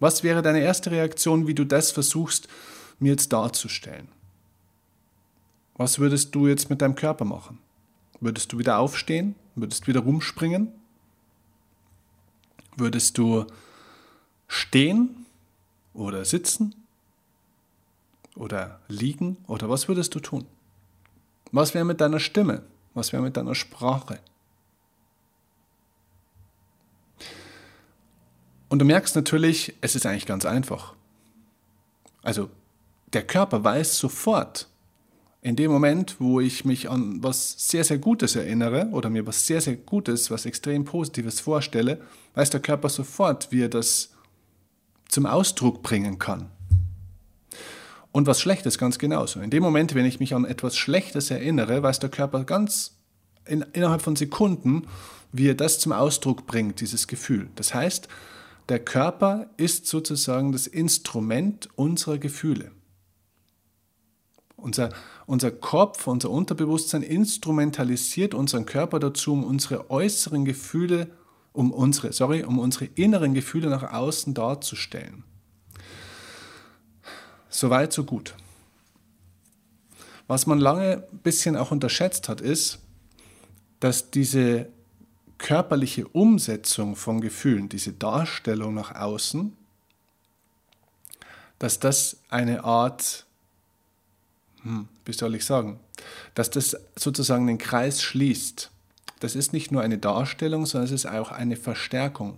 Was 0.00 0.22
wäre 0.22 0.42
deine 0.42 0.60
erste 0.60 0.90
Reaktion, 0.90 1.46
wie 1.46 1.54
du 1.54 1.64
das 1.64 1.90
versuchst, 1.90 2.48
mir 2.98 3.12
jetzt 3.12 3.32
darzustellen? 3.32 4.08
Was 5.76 5.98
würdest 5.98 6.34
du 6.34 6.48
jetzt 6.48 6.70
mit 6.70 6.82
deinem 6.82 6.94
Körper 6.94 7.24
machen? 7.24 7.58
Würdest 8.20 8.52
du 8.52 8.58
wieder 8.58 8.78
aufstehen? 8.78 9.34
Würdest 9.54 9.84
du 9.84 9.86
wieder 9.88 10.00
rumspringen? 10.00 10.68
Würdest 12.76 13.18
du 13.18 13.46
stehen 14.48 15.26
oder 15.94 16.24
sitzen? 16.24 16.74
oder 18.36 18.80
liegen 18.88 19.38
oder 19.48 19.68
was 19.68 19.88
würdest 19.88 20.14
du 20.14 20.20
tun? 20.20 20.46
Was 21.52 21.74
wäre 21.74 21.84
mit 21.84 22.00
deiner 22.00 22.20
Stimme? 22.20 22.62
Was 22.96 23.12
wäre 23.12 23.22
mit 23.22 23.36
deiner 23.36 23.54
Sprache? 23.54 24.18
Und 28.70 28.78
du 28.78 28.86
merkst 28.86 29.14
natürlich, 29.14 29.74
es 29.82 29.94
ist 29.94 30.06
eigentlich 30.06 30.24
ganz 30.24 30.46
einfach. 30.46 30.94
Also 32.22 32.48
der 33.12 33.26
Körper 33.26 33.62
weiß 33.62 33.98
sofort, 33.98 34.68
in 35.42 35.56
dem 35.56 35.70
Moment, 35.70 36.16
wo 36.20 36.40
ich 36.40 36.64
mich 36.64 36.88
an 36.88 37.22
was 37.22 37.68
sehr, 37.68 37.84
sehr 37.84 37.98
Gutes 37.98 38.34
erinnere 38.34 38.88
oder 38.92 39.10
mir 39.10 39.26
was 39.26 39.46
sehr, 39.46 39.60
sehr 39.60 39.76
Gutes, 39.76 40.30
was 40.30 40.46
extrem 40.46 40.86
Positives 40.86 41.38
vorstelle, 41.40 42.00
weiß 42.34 42.48
der 42.48 42.60
Körper 42.60 42.88
sofort, 42.88 43.52
wie 43.52 43.64
er 43.64 43.68
das 43.68 44.14
zum 45.06 45.26
Ausdruck 45.26 45.82
bringen 45.82 46.18
kann. 46.18 46.50
Und 48.16 48.26
was 48.26 48.40
Schlechtes 48.40 48.78
ganz 48.78 48.98
genauso. 48.98 49.40
In 49.40 49.50
dem 49.50 49.62
Moment, 49.62 49.94
wenn 49.94 50.06
ich 50.06 50.20
mich 50.20 50.34
an 50.34 50.46
etwas 50.46 50.74
Schlechtes 50.74 51.30
erinnere, 51.30 51.82
weiß 51.82 51.98
der 51.98 52.08
Körper 52.08 52.44
ganz 52.44 52.96
in, 53.44 53.60
innerhalb 53.74 54.00
von 54.00 54.16
Sekunden, 54.16 54.86
wie 55.32 55.50
er 55.50 55.54
das 55.54 55.80
zum 55.80 55.92
Ausdruck 55.92 56.46
bringt, 56.46 56.80
dieses 56.80 57.08
Gefühl. 57.08 57.50
Das 57.56 57.74
heißt, 57.74 58.08
der 58.70 58.78
Körper 58.78 59.50
ist 59.58 59.86
sozusagen 59.86 60.52
das 60.52 60.66
Instrument 60.66 61.68
unserer 61.76 62.16
Gefühle. 62.16 62.70
Unser, 64.56 64.94
unser 65.26 65.50
Kopf, 65.50 66.06
unser 66.06 66.30
Unterbewusstsein 66.30 67.02
instrumentalisiert 67.02 68.32
unseren 68.32 68.64
Körper 68.64 68.98
dazu, 68.98 69.34
um 69.34 69.44
unsere 69.44 69.90
äußeren 69.90 70.46
Gefühle, 70.46 71.08
um 71.52 71.70
unsere, 71.70 72.14
sorry, 72.14 72.44
um 72.44 72.60
unsere 72.60 72.86
inneren 72.86 73.34
Gefühle 73.34 73.68
nach 73.68 73.92
außen 73.92 74.32
darzustellen. 74.32 75.24
Soweit, 77.56 77.90
so 77.90 78.04
gut. 78.04 78.34
Was 80.26 80.46
man 80.46 80.58
lange 80.58 81.02
ein 81.10 81.18
bisschen 81.20 81.56
auch 81.56 81.70
unterschätzt 81.70 82.28
hat, 82.28 82.42
ist, 82.42 82.80
dass 83.80 84.10
diese 84.10 84.68
körperliche 85.38 86.06
Umsetzung 86.06 86.96
von 86.96 87.22
Gefühlen, 87.22 87.70
diese 87.70 87.94
Darstellung 87.94 88.74
nach 88.74 88.94
außen, 88.94 89.56
dass 91.58 91.80
das 91.80 92.18
eine 92.28 92.62
Art, 92.64 93.24
hm, 94.60 94.88
wie 95.06 95.14
soll 95.14 95.34
ich 95.34 95.46
sagen, 95.46 95.80
dass 96.34 96.50
das 96.50 96.76
sozusagen 96.94 97.46
den 97.46 97.56
Kreis 97.56 98.02
schließt. 98.02 98.70
Das 99.20 99.34
ist 99.34 99.54
nicht 99.54 99.72
nur 99.72 99.80
eine 99.80 99.96
Darstellung, 99.96 100.66
sondern 100.66 100.88
es 100.88 100.92
ist 100.92 101.06
auch 101.06 101.32
eine 101.32 101.56
Verstärkung. 101.56 102.36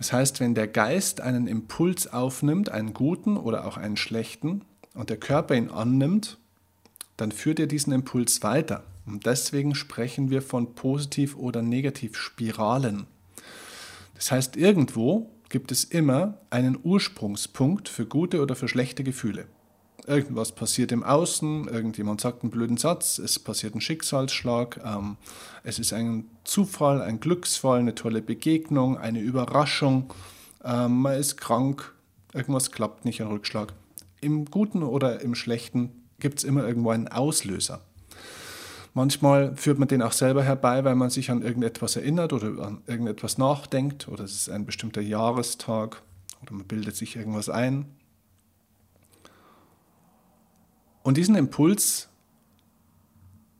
Das 0.00 0.14
heißt, 0.14 0.40
wenn 0.40 0.54
der 0.54 0.66
Geist 0.66 1.20
einen 1.20 1.46
Impuls 1.46 2.10
aufnimmt, 2.10 2.70
einen 2.70 2.94
guten 2.94 3.36
oder 3.36 3.66
auch 3.66 3.76
einen 3.76 3.98
schlechten, 3.98 4.62
und 4.94 5.10
der 5.10 5.18
Körper 5.18 5.54
ihn 5.54 5.68
annimmt, 5.68 6.38
dann 7.18 7.32
führt 7.32 7.60
er 7.60 7.66
diesen 7.66 7.92
Impuls 7.92 8.42
weiter. 8.42 8.84
Und 9.04 9.26
deswegen 9.26 9.74
sprechen 9.74 10.30
wir 10.30 10.40
von 10.40 10.74
Positiv- 10.74 11.36
oder 11.36 11.60
Negativspiralen. 11.60 13.06
Das 14.14 14.32
heißt, 14.32 14.56
irgendwo 14.56 15.30
gibt 15.50 15.70
es 15.70 15.84
immer 15.84 16.38
einen 16.48 16.78
Ursprungspunkt 16.82 17.90
für 17.90 18.06
gute 18.06 18.40
oder 18.40 18.56
für 18.56 18.68
schlechte 18.68 19.04
Gefühle. 19.04 19.48
Irgendwas 20.06 20.52
passiert 20.52 20.92
im 20.92 21.02
Außen, 21.02 21.68
irgendjemand 21.68 22.20
sagt 22.20 22.42
einen 22.42 22.50
blöden 22.50 22.76
Satz, 22.76 23.18
es 23.18 23.38
passiert 23.38 23.74
ein 23.74 23.80
Schicksalsschlag, 23.80 24.80
ähm, 24.84 25.16
es 25.62 25.78
ist 25.78 25.92
ein 25.92 26.24
Zufall, 26.44 27.02
ein 27.02 27.20
Glücksfall, 27.20 27.80
eine 27.80 27.94
tolle 27.94 28.22
Begegnung, 28.22 28.96
eine 28.98 29.20
Überraschung, 29.20 30.12
ähm, 30.64 31.02
man 31.02 31.14
ist 31.14 31.36
krank, 31.36 31.92
irgendwas 32.32 32.70
klappt 32.70 33.04
nicht, 33.04 33.20
ein 33.20 33.28
Rückschlag. 33.28 33.72
Im 34.20 34.46
Guten 34.46 34.82
oder 34.82 35.20
im 35.20 35.34
Schlechten 35.34 35.90
gibt 36.18 36.38
es 36.38 36.44
immer 36.44 36.66
irgendwo 36.66 36.90
einen 36.90 37.08
Auslöser. 37.08 37.80
Manchmal 38.92 39.54
führt 39.56 39.78
man 39.78 39.88
den 39.88 40.02
auch 40.02 40.12
selber 40.12 40.42
herbei, 40.42 40.84
weil 40.84 40.96
man 40.96 41.10
sich 41.10 41.30
an 41.30 41.42
irgendetwas 41.42 41.94
erinnert 41.94 42.32
oder 42.32 42.66
an 42.66 42.82
irgendetwas 42.86 43.38
nachdenkt 43.38 44.08
oder 44.08 44.24
es 44.24 44.32
ist 44.32 44.50
ein 44.50 44.66
bestimmter 44.66 45.00
Jahrestag 45.00 46.02
oder 46.42 46.54
man 46.54 46.66
bildet 46.66 46.96
sich 46.96 47.16
irgendwas 47.16 47.48
ein. 47.48 47.86
Und 51.02 51.16
diesen 51.16 51.34
Impuls 51.34 52.08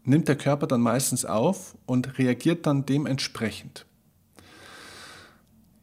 nimmt 0.05 0.29
der 0.29 0.37
Körper 0.37 0.67
dann 0.67 0.81
meistens 0.81 1.25
auf 1.25 1.77
und 1.87 2.19
reagiert 2.19 2.67
dann 2.67 2.87
dementsprechend. 2.87 3.87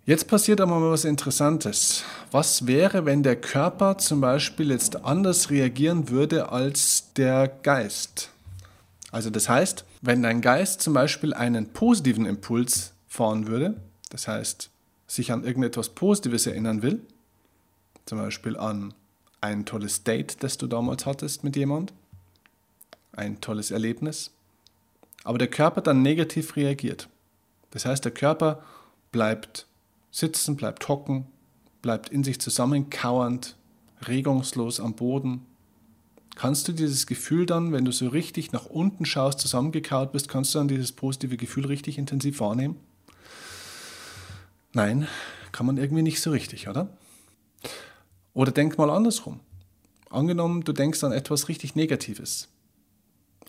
Jetzt 0.05 0.27
passiert 0.29 0.61
aber 0.61 0.79
mal 0.79 0.91
was 0.91 1.03
Interessantes. 1.03 2.03
Was 2.31 2.65
wäre, 2.65 3.05
wenn 3.05 3.23
der 3.23 3.35
Körper 3.35 3.97
zum 3.97 4.21
Beispiel 4.21 4.71
jetzt 4.71 5.03
anders 5.03 5.49
reagieren 5.49 6.09
würde 6.09 6.49
als 6.49 7.11
der 7.15 7.47
Geist? 7.47 8.29
Also 9.11 9.29
das 9.29 9.49
heißt, 9.49 9.83
wenn 10.01 10.23
dein 10.23 10.41
Geist 10.41 10.81
zum 10.81 10.93
Beispiel 10.93 11.33
einen 11.33 11.73
positiven 11.73 12.25
Impuls 12.25 12.93
fahren 13.07 13.47
würde, 13.47 13.81
das 14.09 14.27
heißt, 14.27 14.69
sich 15.07 15.31
an 15.31 15.43
irgendetwas 15.43 15.89
Positives 15.89 16.47
erinnern 16.47 16.81
will, 16.83 17.01
zum 18.05 18.17
Beispiel 18.17 18.55
an 18.55 18.93
ein 19.47 19.65
tolles 19.65 20.03
Date, 20.03 20.43
das 20.43 20.57
du 20.57 20.67
damals 20.67 21.05
hattest 21.05 21.43
mit 21.43 21.55
jemand, 21.55 21.93
ein 23.13 23.39
tolles 23.41 23.71
Erlebnis, 23.71 24.31
aber 25.23 25.37
der 25.37 25.47
Körper 25.47 25.81
dann 25.81 26.01
negativ 26.01 26.55
reagiert. 26.55 27.09
Das 27.71 27.85
heißt, 27.85 28.03
der 28.05 28.13
Körper 28.13 28.63
bleibt 29.11 29.65
sitzen, 30.11 30.55
bleibt 30.55 30.87
hocken, 30.87 31.27
bleibt 31.81 32.09
in 32.09 32.23
sich 32.23 32.39
zusammenkauernd, 32.39 33.55
regungslos 34.07 34.79
am 34.79 34.93
Boden, 34.93 35.45
Kannst 36.37 36.67
du 36.67 36.71
dieses 36.71 37.07
Gefühl 37.07 37.47
dann, 37.47 37.71
wenn 37.71 37.83
du 37.83 37.91
so 37.91 38.09
richtig 38.09 38.51
nach 38.51 38.67
unten 38.67 39.05
schaust, 39.05 39.39
zusammengekaut 39.39 40.11
bist, 40.11 40.29
kannst 40.29 40.53
du 40.53 40.59
dann 40.59 40.67
dieses 40.67 40.91
positive 40.91 41.35
Gefühl 41.35 41.65
richtig 41.65 41.97
intensiv 41.97 42.39
wahrnehmen? 42.41 42.75
Nein, 44.71 45.07
kann 45.51 45.65
man 45.65 45.77
irgendwie 45.77 46.03
nicht 46.03 46.21
so 46.21 46.29
richtig, 46.29 46.67
oder? 46.67 46.89
Oder 48.37 48.51
denk 48.51 48.77
mal 48.77 48.91
andersrum. 48.91 49.39
Angenommen, 50.11 50.63
du 50.63 50.71
denkst 50.71 51.03
an 51.03 51.11
etwas 51.11 51.49
richtig 51.49 51.75
Negatives, 51.75 52.49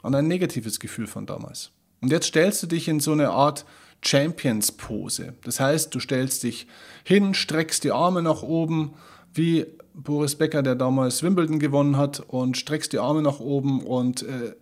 an 0.02 0.14
ein 0.14 0.26
negatives 0.26 0.80
Gefühl 0.80 1.06
von 1.06 1.26
damals. 1.26 1.72
Und 2.00 2.10
jetzt 2.10 2.28
stellst 2.28 2.62
du 2.62 2.66
dich 2.68 2.88
in 2.88 2.98
so 2.98 3.12
eine 3.12 3.28
Art 3.28 3.66
Champions-Pose. 4.00 5.34
Das 5.44 5.60
heißt, 5.60 5.94
du 5.94 6.00
stellst 6.00 6.42
dich 6.42 6.68
hin, 7.04 7.34
streckst 7.34 7.84
die 7.84 7.92
Arme 7.92 8.22
nach 8.22 8.42
oben, 8.42 8.94
wie 9.34 9.66
Boris 9.92 10.36
Becker, 10.36 10.62
der 10.62 10.74
damals 10.74 11.22
Wimbledon 11.22 11.58
gewonnen 11.58 11.98
hat, 11.98 12.20
und 12.20 12.56
streckst 12.56 12.94
die 12.94 12.98
Arme 12.98 13.20
nach 13.20 13.40
oben 13.40 13.82
und 13.82 14.22
äh, 14.22 14.54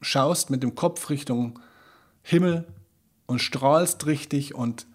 schaust 0.00 0.48
mit 0.48 0.62
dem 0.62 0.76
Kopf 0.76 1.10
Richtung 1.10 1.58
Himmel 2.22 2.66
und 3.26 3.42
strahlst 3.42 4.06
richtig 4.06 4.54
und 4.54 4.86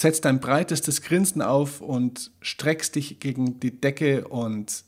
setzt 0.00 0.24
dein 0.24 0.40
breitestes 0.40 1.02
Grinsen 1.02 1.42
auf 1.42 1.80
und 1.80 2.30
streckst 2.40 2.94
dich 2.94 3.20
gegen 3.20 3.60
die 3.60 3.80
Decke 3.80 4.26
und 4.28 4.84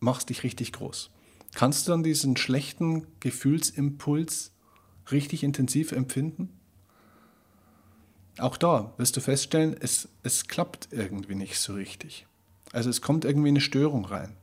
machst 0.00 0.30
dich 0.30 0.42
richtig 0.42 0.72
groß. 0.72 1.10
Kannst 1.54 1.86
du 1.86 1.92
dann 1.92 2.02
diesen 2.02 2.36
schlechten 2.36 3.06
Gefühlsimpuls 3.20 4.52
richtig 5.10 5.44
intensiv 5.44 5.92
empfinden? 5.92 6.48
Auch 8.38 8.56
da 8.56 8.94
wirst 8.96 9.16
du 9.16 9.20
feststellen, 9.20 9.76
es, 9.78 10.08
es 10.22 10.48
klappt 10.48 10.88
irgendwie 10.90 11.34
nicht 11.34 11.58
so 11.58 11.74
richtig. 11.74 12.26
Also 12.72 12.88
es 12.88 13.02
kommt 13.02 13.26
irgendwie 13.26 13.48
eine 13.48 13.60
Störung 13.60 14.06
rein. 14.06 14.36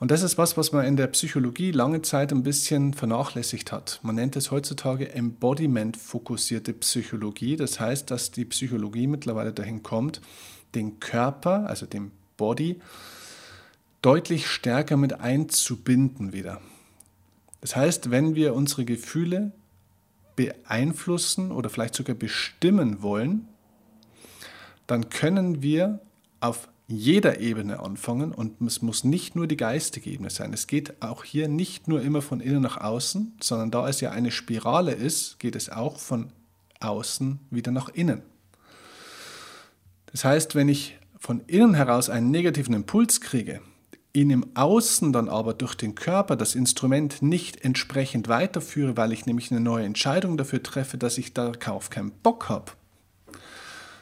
Und 0.00 0.10
das 0.10 0.22
ist 0.22 0.38
was, 0.38 0.56
was 0.56 0.72
man 0.72 0.86
in 0.86 0.96
der 0.96 1.08
Psychologie 1.08 1.72
lange 1.72 2.00
Zeit 2.00 2.32
ein 2.32 2.42
bisschen 2.42 2.94
vernachlässigt 2.94 3.70
hat. 3.70 4.00
Man 4.02 4.14
nennt 4.14 4.34
es 4.34 4.50
heutzutage 4.50 5.12
Embodiment-fokussierte 5.12 6.72
Psychologie. 6.72 7.56
Das 7.56 7.78
heißt, 7.78 8.10
dass 8.10 8.30
die 8.30 8.46
Psychologie 8.46 9.06
mittlerweile 9.06 9.52
dahin 9.52 9.82
kommt, 9.82 10.22
den 10.74 11.00
Körper, 11.00 11.66
also 11.68 11.84
den 11.84 12.12
Body, 12.38 12.80
deutlich 14.00 14.46
stärker 14.46 14.96
mit 14.96 15.20
einzubinden 15.20 16.32
wieder. 16.32 16.62
Das 17.60 17.76
heißt, 17.76 18.10
wenn 18.10 18.34
wir 18.34 18.54
unsere 18.54 18.86
Gefühle 18.86 19.52
beeinflussen 20.34 21.52
oder 21.52 21.68
vielleicht 21.68 21.94
sogar 21.94 22.16
bestimmen 22.16 23.02
wollen, 23.02 23.48
dann 24.86 25.10
können 25.10 25.60
wir 25.60 26.00
auf 26.40 26.68
jeder 26.90 27.40
Ebene 27.40 27.80
anfangen 27.80 28.32
und 28.32 28.60
es 28.62 28.82
muss 28.82 29.04
nicht 29.04 29.36
nur 29.36 29.46
die 29.46 29.56
geistige 29.56 30.10
Ebene 30.10 30.30
sein. 30.30 30.52
Es 30.52 30.66
geht 30.66 31.00
auch 31.02 31.24
hier 31.24 31.48
nicht 31.48 31.88
nur 31.88 32.02
immer 32.02 32.20
von 32.20 32.40
innen 32.40 32.62
nach 32.62 32.78
außen, 32.78 33.36
sondern 33.40 33.70
da 33.70 33.88
es 33.88 34.00
ja 34.00 34.10
eine 34.10 34.30
Spirale 34.30 34.92
ist, 34.92 35.38
geht 35.38 35.54
es 35.54 35.70
auch 35.70 35.98
von 35.98 36.32
außen 36.80 37.38
wieder 37.50 37.70
nach 37.70 37.88
innen. 37.90 38.22
Das 40.06 40.24
heißt, 40.24 40.54
wenn 40.54 40.68
ich 40.68 40.98
von 41.18 41.40
innen 41.46 41.74
heraus 41.74 42.10
einen 42.10 42.30
negativen 42.30 42.74
Impuls 42.74 43.20
kriege, 43.20 43.60
ihn 44.12 44.30
im 44.30 44.56
Außen 44.56 45.12
dann 45.12 45.28
aber 45.28 45.54
durch 45.54 45.76
den 45.76 45.94
Körper, 45.94 46.34
das 46.34 46.56
Instrument 46.56 47.22
nicht 47.22 47.64
entsprechend 47.64 48.28
weiterführe, 48.28 48.96
weil 48.96 49.12
ich 49.12 49.26
nämlich 49.26 49.52
eine 49.52 49.60
neue 49.60 49.84
Entscheidung 49.84 50.36
dafür 50.36 50.62
treffe, 50.62 50.98
dass 50.98 51.18
ich 51.18 51.34
darauf 51.34 51.90
keinen 51.90 52.10
Bock 52.10 52.48
habe, 52.48 52.72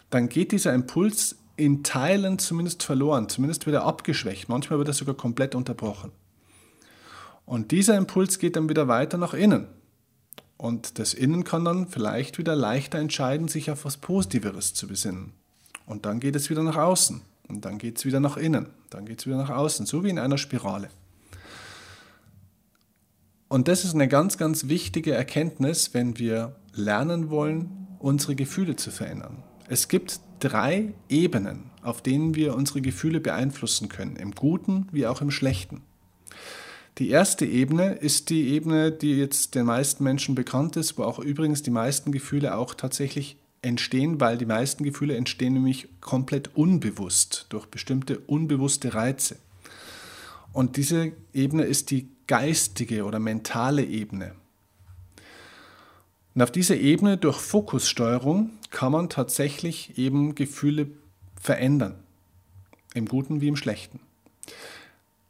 dann 0.08 0.30
geht 0.30 0.52
dieser 0.52 0.72
Impuls 0.72 1.36
in 1.58 1.82
Teilen 1.82 2.38
zumindest 2.38 2.84
verloren, 2.84 3.28
zumindest 3.28 3.66
wieder 3.66 3.82
abgeschwächt. 3.82 4.48
Manchmal 4.48 4.78
wird 4.78 4.88
er 4.88 4.94
sogar 4.94 5.16
komplett 5.16 5.56
unterbrochen. 5.56 6.12
Und 7.44 7.72
dieser 7.72 7.96
Impuls 7.96 8.38
geht 8.38 8.54
dann 8.54 8.68
wieder 8.68 8.86
weiter 8.86 9.18
nach 9.18 9.34
innen. 9.34 9.66
Und 10.56 10.98
das 11.00 11.14
Innen 11.14 11.42
kann 11.44 11.64
dann 11.64 11.88
vielleicht 11.88 12.38
wieder 12.38 12.54
leichter 12.54 12.98
entscheiden, 12.98 13.48
sich 13.48 13.70
auf 13.70 13.84
was 13.84 13.96
Positiveres 13.96 14.74
zu 14.74 14.86
besinnen. 14.86 15.32
Und 15.84 16.06
dann 16.06 16.20
geht 16.20 16.36
es 16.36 16.48
wieder 16.48 16.62
nach 16.62 16.76
außen. 16.76 17.22
Und 17.48 17.64
dann 17.64 17.78
geht 17.78 17.98
es 17.98 18.04
wieder 18.04 18.20
nach 18.20 18.36
innen. 18.36 18.68
Dann 18.90 19.04
geht 19.06 19.20
es 19.20 19.26
wieder 19.26 19.38
nach 19.38 19.50
außen. 19.50 19.84
So 19.86 20.04
wie 20.04 20.10
in 20.10 20.18
einer 20.18 20.38
Spirale. 20.38 20.90
Und 23.48 23.66
das 23.66 23.84
ist 23.84 23.94
eine 23.94 24.08
ganz, 24.08 24.36
ganz 24.38 24.68
wichtige 24.68 25.12
Erkenntnis, 25.12 25.92
wenn 25.94 26.18
wir 26.18 26.54
lernen 26.72 27.30
wollen, 27.30 27.88
unsere 27.98 28.36
Gefühle 28.36 28.76
zu 28.76 28.90
verändern. 28.90 29.42
Es 29.68 29.88
gibt 29.88 30.20
drei 30.40 30.94
Ebenen, 31.08 31.70
auf 31.82 32.02
denen 32.02 32.34
wir 32.34 32.54
unsere 32.54 32.80
Gefühle 32.80 33.20
beeinflussen 33.20 33.88
können, 33.88 34.16
im 34.16 34.32
Guten 34.32 34.88
wie 34.92 35.06
auch 35.06 35.20
im 35.20 35.30
Schlechten. 35.30 35.82
Die 36.98 37.10
erste 37.10 37.46
Ebene 37.46 37.92
ist 37.92 38.28
die 38.28 38.48
Ebene, 38.48 38.90
die 38.90 39.16
jetzt 39.16 39.54
den 39.54 39.66
meisten 39.66 40.02
Menschen 40.02 40.34
bekannt 40.34 40.76
ist, 40.76 40.98
wo 40.98 41.04
auch 41.04 41.20
übrigens 41.20 41.62
die 41.62 41.70
meisten 41.70 42.10
Gefühle 42.10 42.56
auch 42.56 42.74
tatsächlich 42.74 43.36
entstehen, 43.62 44.20
weil 44.20 44.36
die 44.36 44.46
meisten 44.46 44.82
Gefühle 44.82 45.16
entstehen 45.16 45.52
nämlich 45.52 45.88
komplett 46.00 46.56
unbewusst 46.56 47.46
durch 47.50 47.66
bestimmte 47.66 48.18
unbewusste 48.18 48.94
Reize. 48.94 49.36
Und 50.52 50.76
diese 50.76 51.12
Ebene 51.32 51.64
ist 51.64 51.90
die 51.90 52.08
geistige 52.26 53.04
oder 53.04 53.20
mentale 53.20 53.84
Ebene. 53.84 54.34
Und 56.38 56.42
auf 56.42 56.52
dieser 56.52 56.76
Ebene 56.76 57.16
durch 57.16 57.36
Fokussteuerung 57.36 58.50
kann 58.70 58.92
man 58.92 59.08
tatsächlich 59.08 59.98
eben 59.98 60.36
Gefühle 60.36 60.86
verändern, 61.34 61.96
im 62.94 63.06
Guten 63.06 63.40
wie 63.40 63.48
im 63.48 63.56
Schlechten. 63.56 63.98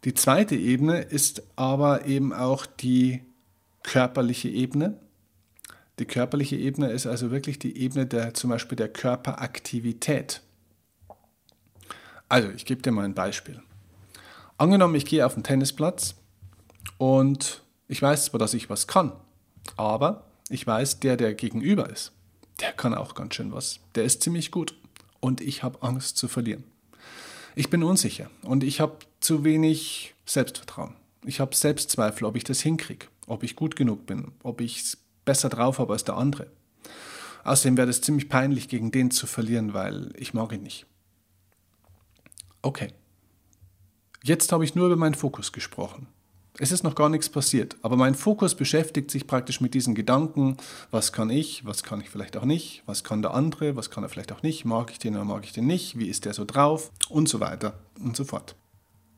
Die 0.05 0.13
zweite 0.13 0.55
Ebene 0.55 1.01
ist 1.01 1.45
aber 1.57 2.05
eben 2.05 2.35
auch 2.35 2.67
die 2.67 3.23
körperliche 3.83 4.51
Ebene. 4.51 5.01
Die 5.99 6.05
körperliche 6.05 6.57
Ebene 6.57 6.91
ist 6.91 7.07
also 7.07 7.31
wirklich 7.31 7.59
die 7.59 7.79
Ebene 7.79 8.05
der 8.05 8.35
zum 8.35 8.51
Beispiel 8.51 8.77
der 8.77 8.91
Körperaktivität. 8.91 10.43
Also, 12.29 12.51
ich 12.51 12.67
gebe 12.67 12.83
dir 12.83 12.93
mal 12.93 13.07
ein 13.07 13.15
Beispiel. 13.15 13.63
Angenommen, 14.59 14.95
ich 14.95 15.07
gehe 15.07 15.25
auf 15.25 15.33
den 15.33 15.43
Tennisplatz 15.43 16.17
und 16.99 17.63
ich 17.87 18.03
weiß 18.03 18.27
zwar, 18.27 18.39
dass 18.39 18.53
ich 18.53 18.69
was 18.69 18.87
kann, 18.87 19.13
aber 19.79 20.28
ich 20.49 20.67
weiß, 20.67 21.01
der, 21.01 21.17
der 21.17 21.35
gegenüber 21.35 21.91
ist, 21.91 22.13
der 22.61 22.73
kann 22.73 22.95
auch 22.95 23.15
ganz 23.15 23.35
schön 23.35 23.53
was. 23.53 23.81
Der 23.95 24.05
ist 24.05 24.23
ziemlich 24.23 24.51
gut 24.51 24.75
und 25.21 25.41
ich 25.41 25.63
habe 25.63 25.83
Angst 25.83 26.17
zu 26.17 26.29
verlieren. 26.29 26.65
Ich 27.55 27.71
bin 27.71 27.83
unsicher 27.83 28.31
und 28.43 28.63
ich 28.63 28.81
habe 28.81 28.99
zu 29.21 29.45
wenig 29.45 30.15
Selbstvertrauen. 30.25 30.95
Ich 31.25 31.41
habe 31.41 31.55
Selbstzweifel, 31.55 32.25
ob 32.25 32.37
ich 32.37 32.45
das 32.45 32.61
hinkriege, 32.61 33.07
ob 33.27 33.43
ich 33.43 33.57
gut 33.57 33.77
genug 33.77 34.07
bin, 34.07 34.33
ob 34.43 34.61
ich 34.61 34.79
es 34.79 34.99
besser 35.25 35.49
drauf 35.49 35.79
habe 35.79 35.93
als 35.93 36.05
der 36.05 36.17
andere. 36.17 36.47
Außerdem 37.45 37.77
wäre 37.77 37.89
es 37.89 38.01
ziemlich 38.01 38.29
peinlich, 38.29 38.69
gegen 38.69 38.91
den 38.91 39.11
zu 39.11 39.27
verlieren, 39.27 39.75
weil 39.75 40.13
ich 40.17 40.35
mag 40.35 40.53
ihn 40.53 40.63
nicht. 40.63 40.87
Okay. 42.63 42.93
Jetzt 44.23 44.53
habe 44.53 44.65
ich 44.65 44.75
nur 44.75 44.87
über 44.87 44.97
meinen 44.97 45.15
Fokus 45.15 45.53
gesprochen. 45.53 46.07
Es 46.61 46.73
ist 46.73 46.83
noch 46.83 46.97
gar 46.97 47.09
nichts 47.09 47.29
passiert, 47.29 47.77
aber 47.83 47.97
mein 47.97 48.17
Fokus 48.17 48.57
beschäftigt 48.57 49.13
sich 49.13 49.29
praktisch 49.29 49.61
mit 49.61 49.75
diesen 49.75 49.95
Gedanken, 49.95 50.57
was 50.91 51.13
kann 51.13 51.31
ich, 51.31 51.65
was 51.65 51.85
kann 51.85 52.01
ich 52.01 52.11
vielleicht 52.11 52.37
auch 52.37 52.45
nicht, 52.45 52.83
was 52.85 53.05
kann 53.05 53.23
der 53.23 53.33
andere, 53.35 53.77
was 53.77 53.91
kann 53.91 54.03
er 54.03 54.09
vielleicht 54.09 54.33
auch 54.33 54.43
nicht, 54.43 54.65
mag 54.65 54.91
ich 54.91 54.99
den 54.99 55.15
oder 55.15 55.25
mag 55.25 55.45
ich 55.45 55.53
den 55.53 55.67
nicht, 55.67 55.99
wie 55.99 56.09
ist 56.09 56.25
der 56.25 56.35
so 56.35 56.45
drauf 56.45 56.91
und 57.09 57.29
so 57.29 57.39
weiter 57.39 57.79
und 58.03 58.17
so 58.17 58.25
fort. 58.25 58.57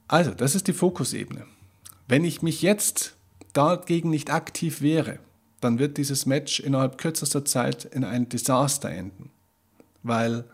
Also, 0.07 0.33
das 0.33 0.55
ist 0.55 0.69
die 0.69 0.75
Fokusebene. 0.75 1.47
Wenn 2.09 2.25
ich 2.25 2.43
mich 2.43 2.61
jetzt 2.61 3.15
dagegen 3.55 4.11
nicht 4.11 4.31
aktiv 4.31 4.83
wehre, 4.83 5.19
dann 5.63 5.79
wird 5.79 5.97
dieses 5.97 6.27
Match 6.27 6.61
innerhalb 6.61 6.99
kürzester 6.99 7.45
Zeit 7.45 7.87
in 7.87 8.05
ein 8.05 8.29
Desaster 8.29 8.91
enden, 8.91 9.31
weil 10.03 10.45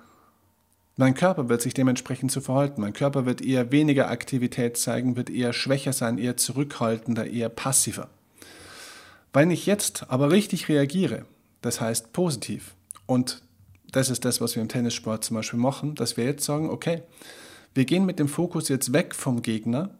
mein 0.96 1.14
Körper 1.14 1.48
wird 1.50 1.60
sich 1.60 1.74
dementsprechend 1.74 2.32
zu 2.32 2.40
verhalten. 2.40 2.80
Mein 2.80 2.94
Körper 2.94 3.26
wird 3.26 3.42
eher 3.42 3.70
weniger 3.70 4.10
Aktivität 4.10 4.78
zeigen, 4.78 5.16
wird 5.16 5.28
eher 5.28 5.52
schwächer 5.52 5.92
sein, 5.92 6.16
eher 6.16 6.38
zurückhaltender, 6.38 7.26
eher 7.26 7.50
passiver. 7.50 8.08
Wenn 9.32 9.50
ich 9.50 9.66
jetzt 9.66 10.06
aber 10.08 10.30
richtig 10.30 10.68
reagiere, 10.68 11.26
das 11.60 11.82
heißt 11.82 12.14
positiv, 12.14 12.74
und 13.04 13.42
das 13.92 14.08
ist 14.08 14.24
das, 14.24 14.40
was 14.40 14.56
wir 14.56 14.62
im 14.62 14.68
Tennissport 14.68 15.22
zum 15.22 15.36
Beispiel 15.36 15.58
machen, 15.58 15.94
dass 15.94 16.16
wir 16.16 16.24
jetzt 16.24 16.44
sagen, 16.44 16.70
okay, 16.70 17.02
wir 17.74 17.84
gehen 17.84 18.06
mit 18.06 18.18
dem 18.18 18.28
Fokus 18.28 18.68
jetzt 18.70 18.94
weg 18.94 19.14
vom 19.14 19.42
Gegner, 19.42 19.90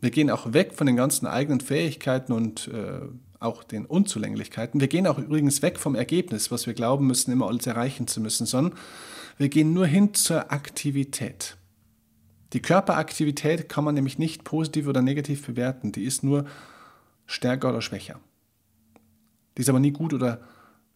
wir 0.00 0.10
gehen 0.10 0.30
auch 0.30 0.52
weg 0.52 0.74
von 0.74 0.86
den 0.86 0.96
ganzen 0.96 1.26
eigenen 1.26 1.60
Fähigkeiten 1.60 2.32
und 2.32 2.68
äh, 2.68 3.00
auch 3.40 3.64
den 3.64 3.84
Unzulänglichkeiten. 3.84 4.80
Wir 4.80 4.88
gehen 4.88 5.06
auch 5.08 5.18
übrigens 5.18 5.62
weg 5.62 5.78
vom 5.80 5.96
Ergebnis, 5.96 6.52
was 6.52 6.66
wir 6.66 6.74
glauben 6.74 7.06
müssen, 7.06 7.32
immer 7.32 7.48
alles 7.48 7.66
erreichen 7.66 8.06
zu 8.06 8.20
müssen, 8.20 8.46
sondern 8.46 8.78
wir 9.38 9.48
gehen 9.48 9.72
nur 9.72 9.86
hin 9.86 10.14
zur 10.14 10.52
Aktivität. 10.52 11.56
Die 12.52 12.62
Körperaktivität 12.62 13.68
kann 13.68 13.84
man 13.84 13.94
nämlich 13.94 14.18
nicht 14.18 14.44
positiv 14.44 14.86
oder 14.86 15.02
negativ 15.02 15.46
bewerten. 15.46 15.92
Die 15.92 16.04
ist 16.04 16.22
nur 16.22 16.46
stärker 17.26 17.70
oder 17.70 17.82
schwächer. 17.82 18.20
Die 19.56 19.62
ist 19.62 19.68
aber 19.68 19.80
nie 19.80 19.90
gut 19.90 20.14
oder 20.14 20.40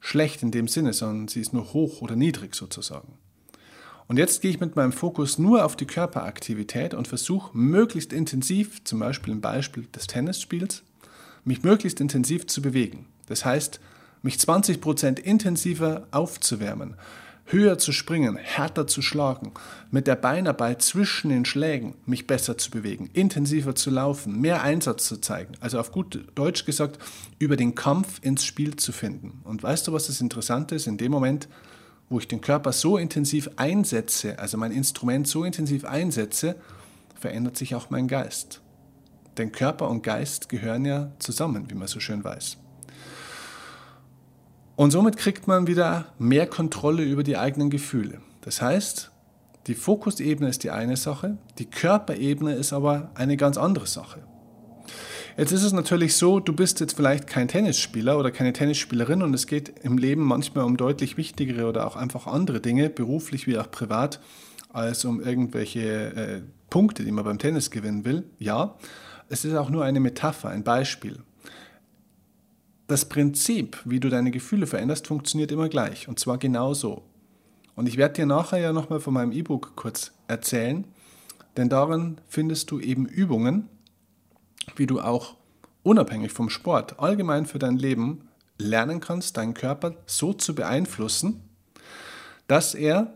schlecht 0.00 0.42
in 0.42 0.50
dem 0.50 0.68
Sinne, 0.68 0.92
sondern 0.92 1.28
sie 1.28 1.40
ist 1.40 1.52
nur 1.52 1.72
hoch 1.72 2.00
oder 2.02 2.16
niedrig 2.16 2.54
sozusagen. 2.54 3.18
Und 4.06 4.16
jetzt 4.16 4.42
gehe 4.42 4.50
ich 4.50 4.58
mit 4.60 4.74
meinem 4.74 4.92
Fokus 4.92 5.38
nur 5.38 5.64
auf 5.64 5.76
die 5.76 5.86
Körperaktivität 5.86 6.94
und 6.94 7.06
versuche 7.06 7.56
möglichst 7.56 8.12
intensiv, 8.12 8.82
zum 8.84 8.98
Beispiel 8.98 9.32
im 9.32 9.40
Beispiel 9.40 9.86
des 9.94 10.06
Tennisspiels, 10.06 10.82
mich 11.44 11.62
möglichst 11.62 12.00
intensiv 12.00 12.46
zu 12.46 12.60
bewegen. 12.60 13.06
Das 13.26 13.44
heißt, 13.44 13.80
mich 14.22 14.36
20% 14.36 15.20
intensiver 15.20 16.06
aufzuwärmen, 16.10 16.96
höher 17.52 17.78
zu 17.78 17.92
springen, 17.92 18.36
härter 18.36 18.86
zu 18.86 19.02
schlagen, 19.02 19.52
mit 19.90 20.06
der 20.06 20.16
Beinarbeit 20.16 20.82
zwischen 20.82 21.30
den 21.30 21.44
Schlägen 21.44 21.94
mich 22.06 22.26
besser 22.26 22.56
zu 22.56 22.70
bewegen, 22.70 23.10
intensiver 23.12 23.74
zu 23.74 23.90
laufen, 23.90 24.40
mehr 24.40 24.62
Einsatz 24.62 25.06
zu 25.06 25.18
zeigen. 25.18 25.54
Also 25.60 25.78
auf 25.78 25.92
gut 25.92 26.26
Deutsch 26.34 26.64
gesagt, 26.64 26.98
über 27.38 27.56
den 27.56 27.74
Kampf 27.74 28.20
ins 28.22 28.44
Spiel 28.44 28.76
zu 28.76 28.92
finden. 28.92 29.40
Und 29.44 29.62
weißt 29.62 29.88
du, 29.88 29.92
was 29.92 30.06
das 30.06 30.20
Interessante 30.20 30.74
ist? 30.74 30.86
In 30.86 30.98
dem 30.98 31.12
Moment, 31.12 31.48
wo 32.08 32.18
ich 32.18 32.28
den 32.28 32.40
Körper 32.40 32.72
so 32.72 32.96
intensiv 32.96 33.50
einsetze, 33.56 34.38
also 34.38 34.56
mein 34.56 34.72
Instrument 34.72 35.26
so 35.28 35.44
intensiv 35.44 35.84
einsetze, 35.84 36.56
verändert 37.18 37.56
sich 37.56 37.74
auch 37.74 37.90
mein 37.90 38.08
Geist. 38.08 38.60
Denn 39.38 39.52
Körper 39.52 39.88
und 39.88 40.02
Geist 40.02 40.48
gehören 40.48 40.84
ja 40.84 41.12
zusammen, 41.18 41.70
wie 41.70 41.74
man 41.74 41.88
so 41.88 42.00
schön 42.00 42.24
weiß. 42.24 42.58
Und 44.80 44.92
somit 44.92 45.18
kriegt 45.18 45.46
man 45.46 45.66
wieder 45.66 46.06
mehr 46.18 46.46
Kontrolle 46.46 47.02
über 47.02 47.22
die 47.22 47.36
eigenen 47.36 47.68
Gefühle. 47.68 48.22
Das 48.40 48.62
heißt, 48.62 49.10
die 49.66 49.74
Fokusebene 49.74 50.48
ist 50.48 50.64
die 50.64 50.70
eine 50.70 50.96
Sache, 50.96 51.36
die 51.58 51.66
Körperebene 51.66 52.54
ist 52.54 52.72
aber 52.72 53.10
eine 53.14 53.36
ganz 53.36 53.58
andere 53.58 53.86
Sache. 53.86 54.20
Jetzt 55.36 55.52
ist 55.52 55.64
es 55.64 55.74
natürlich 55.74 56.16
so, 56.16 56.40
du 56.40 56.54
bist 56.54 56.80
jetzt 56.80 56.96
vielleicht 56.96 57.26
kein 57.26 57.46
Tennisspieler 57.46 58.18
oder 58.18 58.30
keine 58.30 58.54
Tennisspielerin 58.54 59.22
und 59.22 59.34
es 59.34 59.46
geht 59.46 59.70
im 59.82 59.98
Leben 59.98 60.22
manchmal 60.22 60.64
um 60.64 60.78
deutlich 60.78 61.18
wichtigere 61.18 61.68
oder 61.68 61.86
auch 61.86 61.96
einfach 61.96 62.26
andere 62.26 62.62
Dinge, 62.62 62.88
beruflich 62.88 63.46
wie 63.46 63.58
auch 63.58 63.70
privat, 63.70 64.18
als 64.72 65.04
um 65.04 65.20
irgendwelche 65.20 66.14
äh, 66.14 66.40
Punkte, 66.70 67.04
die 67.04 67.12
man 67.12 67.26
beim 67.26 67.38
Tennis 67.38 67.70
gewinnen 67.70 68.06
will. 68.06 68.24
Ja, 68.38 68.76
es 69.28 69.44
ist 69.44 69.54
auch 69.56 69.68
nur 69.68 69.84
eine 69.84 70.00
Metapher, 70.00 70.48
ein 70.48 70.64
Beispiel 70.64 71.18
das 72.90 73.04
Prinzip, 73.04 73.80
wie 73.84 74.00
du 74.00 74.08
deine 74.08 74.32
Gefühle 74.32 74.66
veränderst, 74.66 75.06
funktioniert 75.06 75.52
immer 75.52 75.68
gleich. 75.68 76.08
Und 76.08 76.18
zwar 76.18 76.38
genauso. 76.38 77.04
Und 77.76 77.86
ich 77.86 77.96
werde 77.96 78.14
dir 78.14 78.26
nachher 78.26 78.58
ja 78.58 78.72
nochmal 78.72 79.00
von 79.00 79.14
meinem 79.14 79.30
E-Book 79.30 79.76
kurz 79.76 80.12
erzählen, 80.26 80.84
denn 81.56 81.68
darin 81.68 82.18
findest 82.28 82.70
du 82.70 82.80
eben 82.80 83.06
Übungen, 83.06 83.68
wie 84.74 84.86
du 84.86 85.00
auch 85.00 85.36
unabhängig 85.82 86.32
vom 86.32 86.50
Sport 86.50 86.98
allgemein 86.98 87.46
für 87.46 87.58
dein 87.58 87.76
Leben 87.76 88.28
lernen 88.58 89.00
kannst, 89.00 89.36
deinen 89.36 89.54
Körper 89.54 89.94
so 90.06 90.32
zu 90.32 90.54
beeinflussen, 90.54 91.42
dass 92.48 92.74
er 92.74 93.14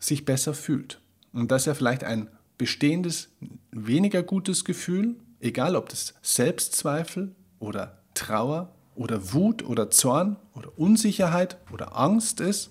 sich 0.00 0.24
besser 0.24 0.54
fühlt 0.54 1.00
und 1.32 1.50
dass 1.50 1.66
er 1.66 1.74
vielleicht 1.74 2.04
ein 2.04 2.30
bestehendes, 2.58 3.28
weniger 3.70 4.22
gutes 4.22 4.64
Gefühl, 4.64 5.16
egal 5.40 5.76
ob 5.76 5.90
das 5.90 6.14
Selbstzweifel 6.22 7.34
oder 7.58 8.02
Trauer 8.16 8.70
oder 8.96 9.32
Wut 9.32 9.64
oder 9.64 9.90
Zorn 9.90 10.36
oder 10.54 10.70
Unsicherheit 10.76 11.58
oder 11.72 11.96
Angst 11.96 12.40
ist, 12.40 12.70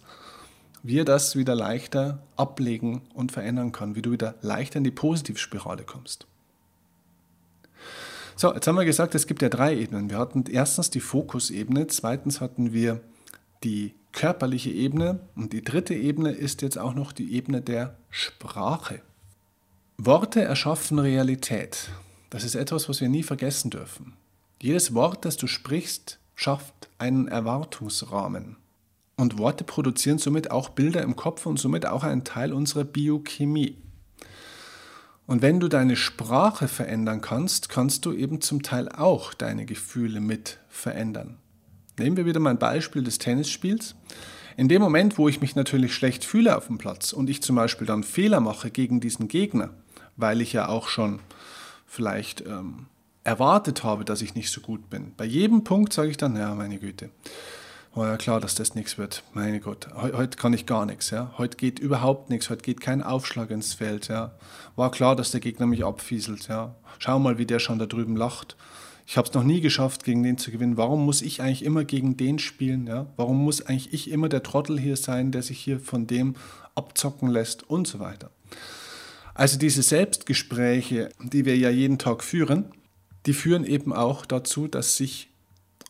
wie 0.84 0.99
er 0.99 1.05
das 1.05 1.36
wieder 1.36 1.55
leichter 1.55 2.19
ablegen 2.36 3.01
und 3.13 3.31
verändern 3.31 3.71
kann, 3.71 3.95
wie 3.95 4.01
du 4.01 4.12
wieder 4.12 4.36
leichter 4.41 4.77
in 4.77 4.84
die 4.84 4.91
Positivspirale 4.91 5.84
kommst. 5.84 6.27
So, 8.36 8.53
jetzt 8.53 8.67
haben 8.67 8.75
wir 8.75 8.86
gesagt, 8.86 9.15
es 9.15 9.27
gibt 9.27 9.41
ja 9.41 9.49
drei 9.49 9.75
Ebenen. 9.75 10.10
Wir 10.10 10.17
hatten 10.17 10.43
erstens 10.49 10.89
die 10.89 10.99
Fokusebene, 10.99 11.88
zweitens 11.88 12.41
hatten 12.41 12.73
wir 12.73 12.99
die 13.63 13.95
körperliche 14.12 14.71
Ebene 14.71 15.19
und 15.36 15.53
die 15.53 15.63
dritte 15.63 15.93
Ebene 15.93 16.31
ist 16.31 16.62
jetzt 16.62 16.77
auch 16.77 16.93
noch 16.93 17.13
die 17.13 17.34
Ebene 17.34 17.62
der 17.62 17.95
Sprache. 18.10 19.01
Worte 19.97 20.41
erschaffen 20.41 20.99
Realität. 20.99 21.89
Das 22.29 22.43
ist 22.43 22.55
etwas, 22.55 22.89
was 22.89 22.99
wir 22.99 23.10
nie 23.10 23.23
vergessen 23.23 23.71
dürfen. 23.71 24.13
Jedes 24.62 24.94
Wort, 24.94 25.26
das 25.26 25.38
du 25.38 25.48
sprichst, 25.48 26.20
schafft 26.36 26.89
einen 26.98 27.28
Erwartungsrahmen. 27.28 28.58
Und 29.18 29.38
Worte 29.38 29.63
produzieren 29.63 30.18
somit 30.18 30.52
auch 30.52 30.70
Bilder 30.70 31.02
im 31.02 31.15
Kopf 31.15 31.46
und 31.46 31.58
somit 31.58 31.86
auch 31.86 32.04
einen 32.04 32.24
Teil 32.24 32.52
unserer 32.52 32.84
Biochemie. 32.84 33.78
Und 35.28 35.41
wenn 35.41 35.60
du 35.60 35.68
deine 35.68 35.96
Sprache 35.96 36.68
verändern 36.68 37.22
kannst, 37.22 37.70
kannst 37.70 38.06
du 38.06 38.13
eben 38.13 38.41
zum 38.41 38.62
Teil 38.62 38.89
auch 38.89 39.34
deine 39.34 39.65
Gefühle 39.65 40.20
mit 40.20 40.60
verändern. 40.68 41.38
Nehmen 41.98 42.18
wir 42.18 42.26
wieder 42.26 42.39
mein 42.39 42.60
Beispiel 42.60 43.04
des 43.04 43.18
Tennisspiels. 43.18 43.96
In 44.58 44.70
dem 44.70 44.82
Moment, 44.82 45.18
wo 45.18 45.28
ich 45.28 45.41
mich 45.41 45.56
natürlich 45.56 45.96
schlecht 45.96 46.24
fühle 46.24 46.56
auf 46.56 46.68
dem 46.68 46.78
Platz 46.78 47.12
und 47.12 47.30
ich 47.30 47.41
zum 47.41 47.56
Beispiel 47.56 47.88
dann 47.88 48.04
Fehler 48.04 48.39
mache 48.39 48.70
gegen 48.70 49.00
diesen 49.00 49.28
Gegner, 49.28 49.72
weil 50.15 50.41
ich 50.41 50.54
ja 50.54 50.68
auch 50.68 50.88
schon 50.89 51.20
vielleicht 51.86 52.41
ähm, 52.41 52.86
erwartet 53.26 53.84
habe, 53.84 54.06
dass 54.06 54.22
ich 54.22 54.36
nicht 54.36 54.50
so 54.50 54.62
gut 54.62 54.90
bin. 54.90 55.14
Bei 55.18 55.26
jedem 55.26 55.64
Punkt 55.64 55.92
sage 55.92 56.10
ich 56.10 56.18
dann, 56.18 56.38
ja, 56.38 56.54
meine 56.56 56.78
Güte, 56.78 57.10
war 57.96 58.08
ja 58.08 58.18
klar, 58.18 58.40
dass 58.40 58.56
das 58.56 58.76
nichts 58.76 58.98
wird. 58.98 59.24
Meine 59.34 59.60
Gott, 59.60 59.88
heute, 59.96 60.18
heute 60.18 60.38
kann 60.38 60.54
ich 60.54 60.66
gar 60.66 60.86
nichts. 60.86 61.10
Ja? 61.10 61.34
Heute 61.38 61.58
geht 61.58 61.80
überhaupt 61.80 62.30
nichts, 62.30 62.50
heute 62.50 62.62
geht 62.62 62.82
kein 62.82 63.02
Aufschlag 63.02 63.50
ins 63.52 63.74
Feld. 63.74 64.10
Ja? 64.10 64.36
War 64.76 64.92
klar, 64.92 65.16
dass 65.16 65.32
der 65.32 65.40
Gegner 65.40 65.66
mich 65.66 65.84
abfieselt. 65.84 66.48
Ja? 66.48 66.76
Schau 67.00 67.20
mal, 67.20 67.38
wie 67.38 67.46
der 67.46 67.60
schon 67.60 67.80
da 67.80 67.86
drüben 67.86 68.16
lacht. 68.16 68.58
Ich 69.08 69.18
habe 69.18 69.28
es 69.28 69.34
noch 69.34 69.44
nie 69.44 69.62
geschafft, 69.62 70.04
gegen 70.04 70.24
den 70.24 70.38
zu 70.38 70.52
gewinnen. 70.52 70.78
Warum 70.78 71.06
muss 71.06 71.22
ich 71.22 71.42
eigentlich 71.42 71.64
immer 71.64 71.84
gegen 71.84 72.18
den 72.18 72.38
spielen? 72.38 72.86
Ja? 72.86 73.08
Warum 73.16 73.44
muss 73.44 73.66
eigentlich 73.66 73.94
ich 73.94 74.12
immer 74.12 74.30
der 74.30 74.44
Trottel 74.44 74.80
hier 74.80 74.98
sein, 74.98 75.32
der 75.32 75.42
sich 75.42 75.60
hier 75.60 75.80
von 75.80 76.06
dem 76.06 76.36
abzocken 76.76 77.30
lässt 77.30 77.64
und 77.70 77.88
so 77.88 78.00
weiter? 78.00 78.30
Also 79.34 79.58
diese 79.58 79.84
Selbstgespräche, 79.84 81.10
die 81.22 81.46
wir 81.46 81.58
ja 81.58 81.70
jeden 81.70 81.98
Tag 81.98 82.24
führen, 82.24 82.66
die 83.26 83.34
führen 83.34 83.66
eben 83.66 83.94
auch 83.94 84.26
dazu, 84.26 84.68
dass 84.68 84.98
sich 84.98 85.30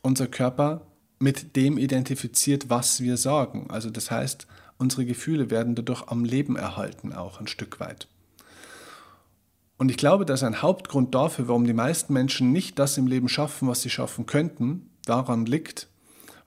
unser 0.01 0.27
Körper 0.27 0.81
mit 1.19 1.55
dem 1.55 1.77
identifiziert, 1.77 2.69
was 2.69 3.01
wir 3.01 3.17
sagen. 3.17 3.67
Also 3.69 3.89
das 3.89 4.11
heißt, 4.11 4.47
unsere 4.77 5.05
Gefühle 5.05 5.49
werden 5.49 5.75
dadurch 5.75 6.07
am 6.07 6.25
Leben 6.25 6.55
erhalten, 6.55 7.13
auch 7.13 7.39
ein 7.39 7.47
Stück 7.47 7.79
weit. 7.79 8.07
Und 9.77 9.89
ich 9.89 9.97
glaube, 9.97 10.25
dass 10.25 10.43
ein 10.43 10.61
Hauptgrund 10.61 11.13
dafür, 11.13 11.47
warum 11.47 11.65
die 11.65 11.73
meisten 11.73 12.13
Menschen 12.13 12.51
nicht 12.51 12.79
das 12.79 12.97
im 12.97 13.07
Leben 13.07 13.27
schaffen, 13.27 13.67
was 13.67 13.81
sie 13.81 13.89
schaffen 13.89 14.25
könnten, 14.25 14.89
daran 15.05 15.45
liegt, 15.45 15.87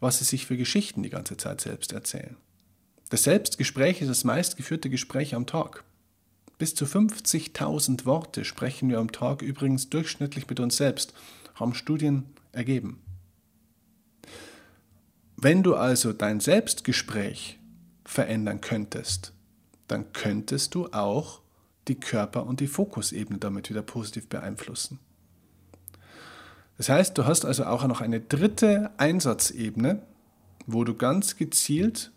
was 0.00 0.18
sie 0.18 0.24
sich 0.24 0.46
für 0.46 0.56
Geschichten 0.56 1.02
die 1.02 1.10
ganze 1.10 1.36
Zeit 1.36 1.60
selbst 1.60 1.92
erzählen. 1.92 2.36
Das 3.10 3.24
Selbstgespräch 3.24 4.00
ist 4.00 4.08
das 4.08 4.24
meistgeführte 4.24 4.90
Gespräch 4.90 5.34
am 5.34 5.46
Tag. 5.46 5.84
Bis 6.58 6.74
zu 6.74 6.84
50.000 6.84 8.04
Worte 8.04 8.44
sprechen 8.44 8.88
wir 8.88 8.98
am 8.98 9.12
Tag 9.12 9.42
übrigens 9.42 9.88
durchschnittlich 9.90 10.48
mit 10.48 10.58
uns 10.58 10.76
selbst, 10.76 11.14
haben 11.54 11.74
Studien 11.74 12.24
ergeben. 12.52 13.00
Wenn 15.36 15.62
du 15.62 15.76
also 15.76 16.12
dein 16.12 16.40
Selbstgespräch 16.40 17.60
verändern 18.04 18.60
könntest, 18.60 19.32
dann 19.86 20.12
könntest 20.12 20.74
du 20.74 20.88
auch 20.88 21.40
die 21.86 21.94
Körper- 21.94 22.44
und 22.44 22.58
die 22.58 22.66
Fokusebene 22.66 23.38
damit 23.38 23.70
wieder 23.70 23.82
positiv 23.82 24.28
beeinflussen. 24.28 24.98
Das 26.76 26.88
heißt, 26.88 27.16
du 27.16 27.24
hast 27.24 27.44
also 27.44 27.64
auch 27.64 27.86
noch 27.86 28.00
eine 28.00 28.20
dritte 28.20 28.90
Einsatzebene, 28.98 30.02
wo 30.66 30.84
du 30.84 30.94
ganz 30.94 31.36
gezielt 31.36 32.10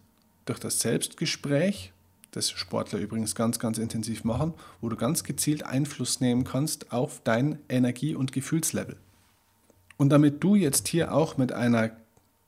durch 0.46 0.60
das 0.60 0.80
Selbstgespräch 0.80 1.94
das 2.32 2.50
Sportler 2.50 3.00
übrigens 3.00 3.36
ganz, 3.36 3.60
ganz 3.60 3.78
intensiv 3.78 4.24
machen, 4.24 4.54
wo 4.80 4.90
du 4.90 4.96
ganz 4.96 5.24
gezielt 5.24 5.64
Einfluss 5.66 6.20
nehmen 6.22 6.44
kannst 6.44 6.92
auf 6.92 7.22
dein 7.24 7.60
Energie- 7.70 8.16
und 8.16 8.32
Gefühlslevel. 8.32 8.98
Und 9.98 10.10
damit 10.10 10.44
du 10.44 10.56
jetzt 10.56 10.88
hier 10.88 11.14
auch 11.14 11.38
mit 11.38 11.52
einer 11.52 11.92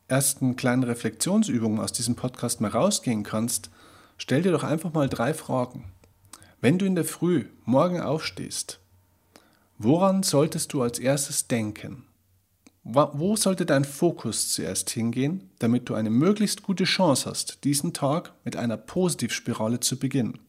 ersten 0.08 0.56
kleinen 0.56 0.84
Reflexionsübung 0.84 1.80
aus 1.80 1.91
diesem 1.91 2.15
Podcast 2.15 2.62
mal 2.62 2.72
rausgehen 2.72 3.24
kannst, 3.24 3.69
stell 4.17 4.41
dir 4.41 4.52
doch 4.52 4.63
einfach 4.63 4.93
mal 4.93 5.10
drei 5.10 5.34
Fragen. 5.34 5.91
Wenn 6.62 6.78
du 6.78 6.86
in 6.86 6.96
der 6.96 7.06
Früh 7.06 7.46
morgen 7.65 8.00
aufstehst, 8.00 8.80
woran 9.78 10.24
solltest 10.24 10.72
du 10.74 10.82
als 10.82 10.98
erstes 10.98 11.48
denken? 11.48 12.06
Wo 12.86 13.38
sollte 13.38 13.65
dein 13.65 13.86
Fokus 13.86 14.52
zuerst 14.52 14.89
hingehen, 14.89 15.50
damit 15.60 15.88
du 15.88 15.96
eine 15.96 16.10
möglichst 16.10 16.63
gute 16.63 16.84
Chance 16.84 17.30
hast, 17.30 17.63
diesen 17.63 17.93
Tag 17.93 18.34
mit 18.43 18.58
einer 18.58 18.76
Positivspirale 18.76 19.80
zu 19.80 19.98
beginnen? 19.98 20.39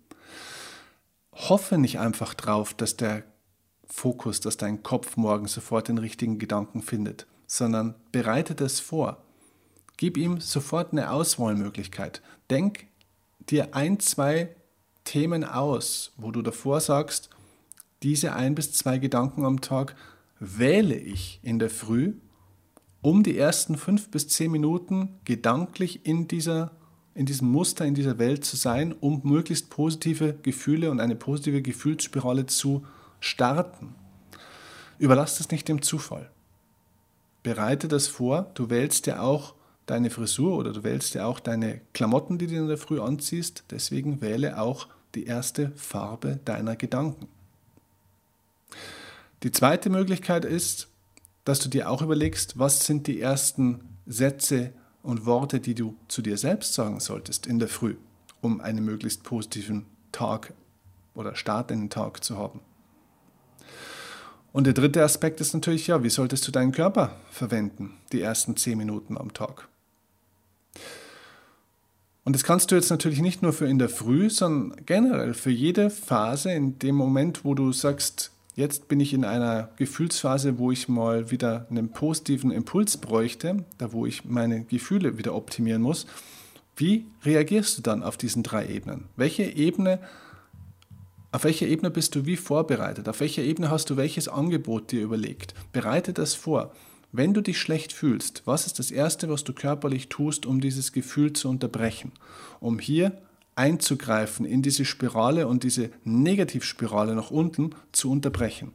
Hoffe 1.33 1.79
nicht 1.79 2.01
einfach 2.01 2.35
drauf, 2.35 2.75
dass 2.75 2.97
der 2.97 3.23
Fokus, 3.87 4.41
dass 4.41 4.57
dein 4.57 4.83
Kopf 4.83 5.17
morgen 5.17 5.47
sofort 5.47 5.87
den 5.87 5.99
richtigen 5.99 6.41
Gedanken 6.41 6.83
findet, 6.83 7.29
sondern 7.47 7.95
bereite 8.11 8.57
das 8.57 8.81
vor. 8.81 9.23
Gib 9.97 10.17
ihm 10.17 10.41
sofort 10.41 10.91
eine 10.91 11.11
Auswahlmöglichkeit. 11.13 12.21
Denk 12.51 12.89
dir 13.49 13.77
ein, 13.77 14.01
zwei 14.01 14.57
Themen 15.05 15.45
aus, 15.45 16.13
wo 16.17 16.33
du 16.33 16.43
davor 16.43 16.81
sagst, 16.81 17.31
diese 18.03 18.33
ein 18.33 18.57
bis 18.57 18.73
zwei 18.73 18.99
Gedanken 18.99 19.45
am 19.45 19.61
Tag 19.61 19.95
wähle 20.41 20.97
ich 20.97 21.39
in 21.43 21.59
der 21.59 21.71
Früh, 21.71 22.15
um 23.05 23.23
die 23.23 23.37
ersten 23.37 23.77
fünf 23.77 24.09
bis 24.09 24.29
zehn 24.29 24.51
Minuten 24.51 25.21
gedanklich 25.27 26.07
in, 26.07 26.27
dieser, 26.27 26.71
in 27.15 27.27
diesem 27.27 27.49
Muster, 27.49 27.85
in 27.85 27.95
dieser 27.95 28.19
Welt 28.19 28.47
zu 28.47 28.57
sein, 28.57 28.95
um 28.99 29.21
möglichst 29.25 29.69
positive 29.69 30.35
Gefühle 30.43 30.91
und 30.91 31.01
eine 31.01 31.15
positive 31.15 31.61
Gefühlsspirale 31.61 32.47
zu 32.47 32.87
starten. 33.21 33.95
Überlass 34.99 35.37
das 35.37 35.51
nicht 35.51 35.69
dem 35.69 35.83
Zufall. 35.83 36.31
Bereite 37.43 37.89
das 37.89 38.07
vor. 38.07 38.51
Du 38.55 38.71
wählst 38.71 39.07
ja 39.07 39.21
auch 39.21 39.55
deine 39.85 40.09
Frisur 40.09 40.57
oder 40.57 40.73
du 40.73 40.83
wählst 40.83 41.13
ja 41.13 41.27
auch 41.27 41.41
deine 41.41 41.83
Klamotten, 41.93 42.39
die 42.39 42.47
du 42.47 42.57
in 42.57 42.69
der 42.69 42.79
Früh 42.79 43.03
anziehst. 43.03 43.65
Deswegen 43.71 44.23
wähle 44.23 44.59
auch 44.59 44.89
die 45.15 45.27
erste 45.27 45.73
Farbe 45.77 46.41
deiner 46.47 46.75
Gedanken. 46.75 47.29
Die 49.43 49.53
zweite 49.53 49.91
Möglichkeit 49.91 50.47
ist, 50.47 50.89
dass 51.45 51.61
du 51.61 51.69
dir 51.69 51.91
auch 51.91 52.03
überlegst, 52.03 52.59
was 52.59 52.87
sind 52.87 53.07
die 53.07 53.21
ersten 53.21 53.81
Sätze 54.07 54.73
und 55.03 55.27
Worte, 55.27 55.61
die 55.61 55.75
du 55.75 55.97
zu 56.09 56.23
dir 56.23 56.39
selbst 56.39 56.75
sagen 56.75 57.01
solltest 57.01 57.47
in 57.47 57.59
der 57.59 57.69
Früh, 57.69 57.97
um 58.41 58.61
einen 58.61 58.85
möglichst 58.85 59.23
positiven 59.23 59.87
Tag 60.13 60.55
oder 61.15 61.35
Start 61.37 61.71
in 61.71 61.81
den 61.81 61.91
Tag 61.91 62.25
zu 62.25 62.39
haben. 62.39 62.61
Und 64.53 64.65
der 64.69 64.73
dritte 64.73 65.03
Aspekt 65.03 65.41
ist 65.41 65.53
natürlich, 65.53 65.89
ja, 65.89 66.03
wie 66.03 66.11
solltest 66.11 66.47
du 66.47 66.53
deinen 66.53 66.73
Körper 66.73 67.17
verwenden, 67.31 67.99
die 68.13 68.21
ersten 68.21 68.57
zehn 68.57 68.79
Minuten 68.79 69.19
am 69.19 69.35
Tag? 69.35 69.69
Und 72.25 72.35
das 72.35 72.45
kannst 72.45 72.71
du 72.71 72.75
jetzt 72.75 72.89
natürlich 72.89 73.21
nicht 73.21 73.43
nur 73.43 73.53
für 73.53 73.67
in 73.67 73.79
der 73.79 73.89
Früh, 73.91 74.31
sondern 74.31 74.87
generell 74.87 75.35
für 75.35 75.51
jede 75.51 75.91
Phase, 75.91 76.53
in 76.53 76.79
dem 76.79 76.95
Moment, 76.95 77.45
wo 77.45 77.55
du 77.55 77.73
sagst, 77.73 78.31
Jetzt 78.57 78.87
bin 78.87 79.01
ich 79.01 79.13
in 79.13 79.25
einer 79.25 79.71
Gefühlsphase, 79.77 80.59
wo 80.59 80.71
ich 80.71 80.89
mal 80.89 81.33
wieder 81.33 81.67
einen 81.71 81.89
positiven 81.89 82.53
Impuls 82.53 82.97
bräuchte, 82.97 83.65
da 83.79 83.93
wo 83.93 84.07
ich 84.07 84.25
meine 84.25 84.63
Gefühle 84.65 85.19
wieder 85.19 85.35
optimieren 85.35 85.83
muss. 85.83 86.07
Wie 86.77 87.07
reagierst 87.25 87.79
du 87.79 87.83
dann 87.83 88.05
auf 88.05 88.17
diesen 88.17 88.45
drei 88.45 88.69
Ebenen? 88.69 89.07
Welche 89.17 89.43
Ebene, 89.43 89.99
auf 91.33 91.43
welcher 91.43 91.67
Ebene 91.67 91.91
bist 91.91 92.15
du 92.15 92.27
wie 92.27 92.37
vorbereitet? 92.37 93.09
Auf 93.09 93.19
welcher 93.19 93.43
Ebene 93.43 93.71
hast 93.71 93.91
du 93.91 93.97
welches 93.97 94.29
Angebot 94.29 94.93
dir 94.93 95.03
überlegt? 95.03 95.55
Bereite 95.73 96.13
das 96.13 96.35
vor. 96.35 96.73
Wenn 97.11 97.35
du 97.35 97.41
dich 97.41 97.59
schlecht 97.59 97.93
fühlst, 97.93 98.43
was 98.45 98.67
ist 98.67 98.79
das 98.79 98.93
Erste, 98.93 99.29
was 99.29 99.43
du 99.43 99.53
körperlich 99.53 100.09
tust, 100.09 100.47
um 100.47 100.61
dieses 100.61 100.93
Gefühl 100.93 101.33
zu 101.33 101.49
unterbrechen? 101.49 102.13
Um 102.61 102.79
hier 102.79 103.19
einzugreifen 103.57 104.45
in 104.47 104.63
diese 104.63 104.85
Spirale 104.85 105.47
und 105.47 105.63
diese 105.63 105.91
Negativspirale 106.05 107.15
nach 107.15 107.31
unten 107.31 107.71
zu 107.93 108.11
unterbrechen. 108.11 108.73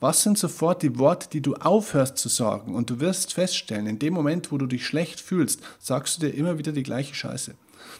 Was 0.00 0.22
sind 0.22 0.38
sofort 0.38 0.82
die 0.82 0.98
Worte, 0.98 1.28
die 1.30 1.40
du 1.40 1.54
aufhörst 1.54 2.18
zu 2.18 2.28
sagen? 2.28 2.74
Und 2.74 2.88
du 2.90 3.00
wirst 3.00 3.32
feststellen, 3.32 3.86
in 3.86 3.98
dem 3.98 4.14
Moment, 4.14 4.52
wo 4.52 4.58
du 4.58 4.66
dich 4.66 4.86
schlecht 4.86 5.20
fühlst, 5.20 5.60
sagst 5.80 6.16
du 6.16 6.26
dir 6.26 6.34
immer 6.34 6.58
wieder 6.58 6.70
die 6.70 6.84
gleiche 6.84 7.14
Scheiße. 7.14 7.54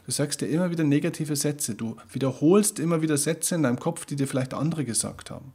Du 0.07 0.13
sagst 0.13 0.41
dir 0.41 0.47
immer 0.47 0.71
wieder 0.71 0.85
negative 0.85 1.35
Sätze. 1.35 1.75
Du 1.75 1.97
wiederholst 2.13 2.79
immer 2.79 3.03
wieder 3.03 3.17
Sätze 3.17 3.57
in 3.57 3.65
deinem 3.65 3.81
Kopf, 3.81 4.07
die 4.07 4.17
dir 4.17 4.29
vielleicht 4.29 4.55
andere 4.55 4.85
gesagt 4.85 5.31
haben. 5.31 5.53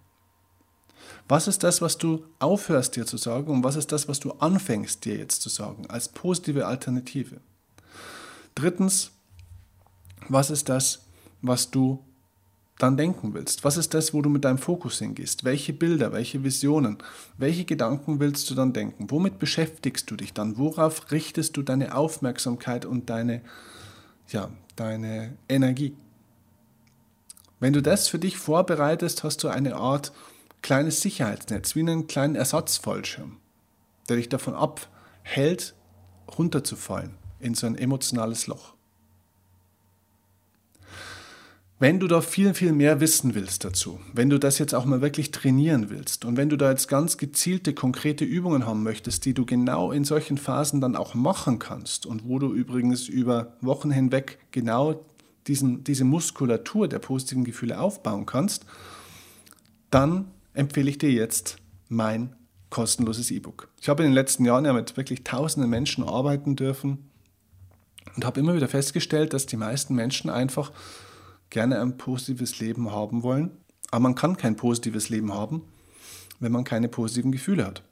Was 1.29 1.47
ist 1.47 1.63
das, 1.63 1.81
was 1.81 1.97
du 1.97 2.25
aufhörst 2.39 2.97
dir 2.97 3.05
zu 3.05 3.15
sagen 3.15 3.51
und 3.51 3.63
was 3.63 3.77
ist 3.77 3.91
das, 3.93 4.09
was 4.09 4.19
du 4.19 4.31
anfängst 4.31 5.05
dir 5.05 5.15
jetzt 5.15 5.41
zu 5.41 5.47
sagen 5.47 5.85
als 5.87 6.09
positive 6.09 6.67
Alternative? 6.67 7.37
Drittens, 8.55 9.11
was 10.29 10.49
ist 10.49 10.69
das, 10.69 11.05
was 11.41 11.71
du 11.71 12.03
dann 12.77 12.97
denken 12.97 13.33
willst? 13.33 13.63
Was 13.63 13.77
ist 13.77 13.93
das, 13.93 14.13
wo 14.13 14.21
du 14.21 14.29
mit 14.29 14.45
deinem 14.45 14.57
Fokus 14.57 14.99
hingehst? 14.99 15.43
Welche 15.43 15.73
Bilder, 15.73 16.11
welche 16.11 16.43
Visionen, 16.43 16.97
welche 17.37 17.65
Gedanken 17.65 18.19
willst 18.19 18.49
du 18.49 18.55
dann 18.55 18.73
denken? 18.73 19.09
Womit 19.09 19.39
beschäftigst 19.39 20.09
du 20.09 20.15
dich 20.15 20.33
dann? 20.33 20.57
Worauf 20.57 21.11
richtest 21.11 21.55
du 21.55 21.61
deine 21.61 21.95
Aufmerksamkeit 21.95 22.85
und 22.85 23.09
deine, 23.09 23.41
ja, 24.29 24.49
deine 24.75 25.37
Energie? 25.47 25.95
Wenn 27.59 27.73
du 27.73 27.81
das 27.81 28.07
für 28.07 28.19
dich 28.19 28.37
vorbereitest, 28.37 29.23
hast 29.23 29.43
du 29.43 29.47
eine 29.47 29.75
Art 29.75 30.11
kleines 30.61 31.01
Sicherheitsnetz, 31.01 31.75
wie 31.75 31.81
einen 31.81 32.07
kleinen 32.07 32.35
Ersatzfallschirm, 32.35 33.37
der 34.09 34.17
dich 34.17 34.29
davon 34.29 34.55
abhält, 34.55 35.75
runterzufallen 36.37 37.15
in 37.39 37.53
so 37.53 37.67
ein 37.67 37.77
emotionales 37.77 38.47
Loch. 38.47 38.73
Wenn 41.83 41.99
du 41.99 42.07
da 42.07 42.21
viel, 42.21 42.53
viel 42.53 42.71
mehr 42.71 43.01
wissen 43.01 43.35
willst 43.35 43.65
dazu, 43.65 43.99
wenn 44.13 44.29
du 44.29 44.39
das 44.39 44.57
jetzt 44.57 44.73
auch 44.73 44.85
mal 44.85 45.01
wirklich 45.01 45.31
trainieren 45.31 45.89
willst 45.89 46.23
und 46.23 46.37
wenn 46.37 46.47
du 46.47 46.55
da 46.55 46.69
jetzt 46.69 46.87
ganz 46.87 47.17
gezielte, 47.17 47.73
konkrete 47.73 48.23
Übungen 48.23 48.65
haben 48.65 48.83
möchtest, 48.83 49.25
die 49.25 49.33
du 49.33 49.45
genau 49.45 49.91
in 49.91 50.05
solchen 50.05 50.37
Phasen 50.37 50.79
dann 50.79 50.95
auch 50.95 51.13
machen 51.13 51.59
kannst 51.59 52.05
und 52.05 52.25
wo 52.25 52.39
du 52.39 52.53
übrigens 52.53 53.09
über 53.09 53.57
Wochen 53.59 53.91
hinweg 53.91 54.39
genau 54.51 55.05
diesen, 55.45 55.83
diese 55.83 56.05
Muskulatur 56.05 56.87
der 56.87 56.99
positiven 56.99 57.43
Gefühle 57.43 57.77
aufbauen 57.77 58.25
kannst, 58.25 58.65
dann 59.91 60.31
empfehle 60.53 60.89
ich 60.89 60.99
dir 60.99 61.11
jetzt 61.11 61.57
mein 61.89 62.33
kostenloses 62.69 63.29
E-Book. 63.29 63.67
Ich 63.81 63.89
habe 63.89 64.03
in 64.03 64.11
den 64.11 64.15
letzten 64.15 64.45
Jahren 64.45 64.63
ja 64.63 64.71
mit 64.71 64.95
wirklich 64.95 65.25
tausenden 65.25 65.69
Menschen 65.69 66.05
arbeiten 66.05 66.55
dürfen 66.55 67.09
und 68.15 68.23
habe 68.23 68.39
immer 68.39 68.55
wieder 68.55 68.69
festgestellt, 68.69 69.33
dass 69.33 69.47
die 69.47 69.57
meisten 69.57 69.95
Menschen 69.95 70.29
einfach 70.29 70.71
gerne 71.53 71.79
ein 71.79 71.97
positives 71.97 72.59
Leben 72.59 72.91
haben 72.91 73.23
wollen, 73.23 73.51
aber 73.91 74.01
man 74.01 74.15
kann 74.15 74.35
kein 74.35 74.57
positives 74.57 75.07
Leben 75.07 75.33
haben, 75.33 75.61
wenn 76.41 76.51
man 76.51 76.65
keine 76.65 76.89
positiven 76.89 77.31
Gefühle 77.31 77.65
hat. 77.65 77.83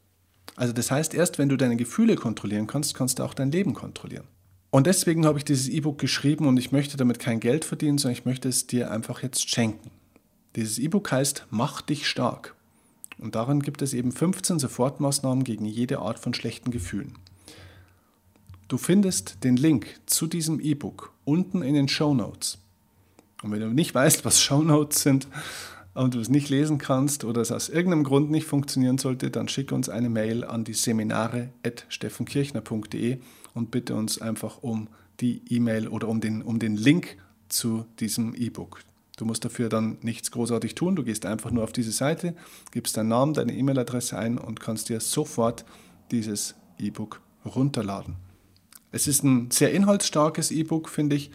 Also 0.58 0.74
das 0.74 0.91
heißt, 0.91 1.13
erst 1.13 1.38
wenn 1.38 1.47
du 1.47 1.56
deine 1.56 1.78
Gefühle 1.78 2.15
kontrollieren 2.15 2.67
kannst, 2.67 2.93
kannst 2.93 3.19
du 3.19 3.24
auch 3.24 3.34
dein 3.34 3.52
Leben 3.52 3.74
kontrollieren. 3.74 4.26
Und 4.71 4.88
deswegen 4.88 5.26
habe 5.26 5.38
ich 5.38 5.45
dieses 5.45 5.69
E-Book 5.69 5.97
geschrieben 5.97 6.47
und 6.47 6.58
ich 6.58 6.71
möchte 6.71 6.97
damit 6.97 7.19
kein 7.19 7.39
Geld 7.39 7.65
verdienen, 7.65 7.97
sondern 7.97 8.17
ich 8.17 8.26
möchte 8.26 8.50
es 8.50 8.67
dir 8.67 8.89
einfach 8.89 9.21
jetzt 9.21 9.50
schenken. 9.50 9.91
Dieses 10.56 10.80
E-Book 10.80 11.12
heißt 11.12 11.47
Mach 11.50 11.82
dich 11.82 12.08
stark. 12.08 12.56
Und 13.17 13.36
darin 13.36 13.62
gibt 13.62 13.82
es 13.82 13.93
eben 13.93 14.12
15 14.12 14.60
Sofortmaßnahmen 14.60 15.43
gegen 15.43 15.65
jede 15.65 16.00
Art 16.00 16.19
von 16.19 16.34
schlechten 16.34 16.71
Gefühlen. 16.71 17.17
Du 18.67 18.78
findest 18.78 19.43
den 19.43 19.58
Link 19.58 20.00
zu 20.06 20.26
diesem 20.26 20.60
E-Book 20.60 21.13
unten 21.26 21.62
in 21.62 21.76
den 21.76 21.89
Show 21.89 22.13
Notes. 22.13 22.58
Und 23.42 23.52
wenn 23.52 23.60
du 23.60 23.68
nicht 23.68 23.94
weißt, 23.96 24.26
was 24.26 24.42
Shownotes 24.42 25.02
sind 25.02 25.28
und 25.94 26.16
du 26.16 26.20
es 26.20 26.30
nicht 26.30 26.50
lesen 26.50 26.78
kannst 26.78 27.24
oder 27.24 27.42
es 27.42 27.52
aus 27.52 27.70
irgendeinem 27.70 28.04
Grund 28.04 28.32
nicht 28.32 28.46
funktionieren 28.46 28.98
sollte, 28.98 29.32
dann 29.32 29.48
schick 29.48 29.72
uns 29.72 29.90
eine 29.90 30.10
Mail 30.10 30.44
an 30.44 30.64
die 30.64 30.74
seminare.steffenkirchner.de 30.74 33.20
und 33.54 33.72
bitte 33.72 33.96
uns 33.96 34.22
einfach 34.22 34.60
um 34.62 34.88
die 35.20 35.42
E-Mail 35.50 35.88
oder 35.88 36.08
um 36.08 36.22
den, 36.22 36.42
um 36.42 36.60
den 36.60 36.76
Link 36.76 37.18
zu 37.50 37.86
diesem 38.00 38.34
E-Book. 38.36 38.80
Du 39.18 39.26
musst 39.26 39.46
dafür 39.46 39.70
dann 39.70 39.98
nichts 40.02 40.32
großartig 40.32 40.74
tun. 40.74 40.96
Du 40.96 41.04
gehst 41.04 41.26
einfach 41.26 41.52
nur 41.52 41.64
auf 41.64 41.72
diese 41.72 41.92
Seite, 41.92 42.36
gibst 42.72 42.98
deinen 42.98 43.10
Namen, 43.10 43.34
deine 43.34 43.54
E-Mail-Adresse 43.54 44.18
ein 44.18 44.38
und 44.38 44.60
kannst 44.60 44.90
dir 44.90 45.00
sofort 45.00 45.66
dieses 46.12 46.56
E-Book 46.80 47.22
runterladen. 47.46 48.16
Es 48.92 49.08
ist 49.08 49.24
ein 49.24 49.52
sehr 49.52 49.74
inhaltsstarkes 49.74 50.52
E-Book, 50.52 50.90
finde 50.90 51.16
ich, 51.16 51.32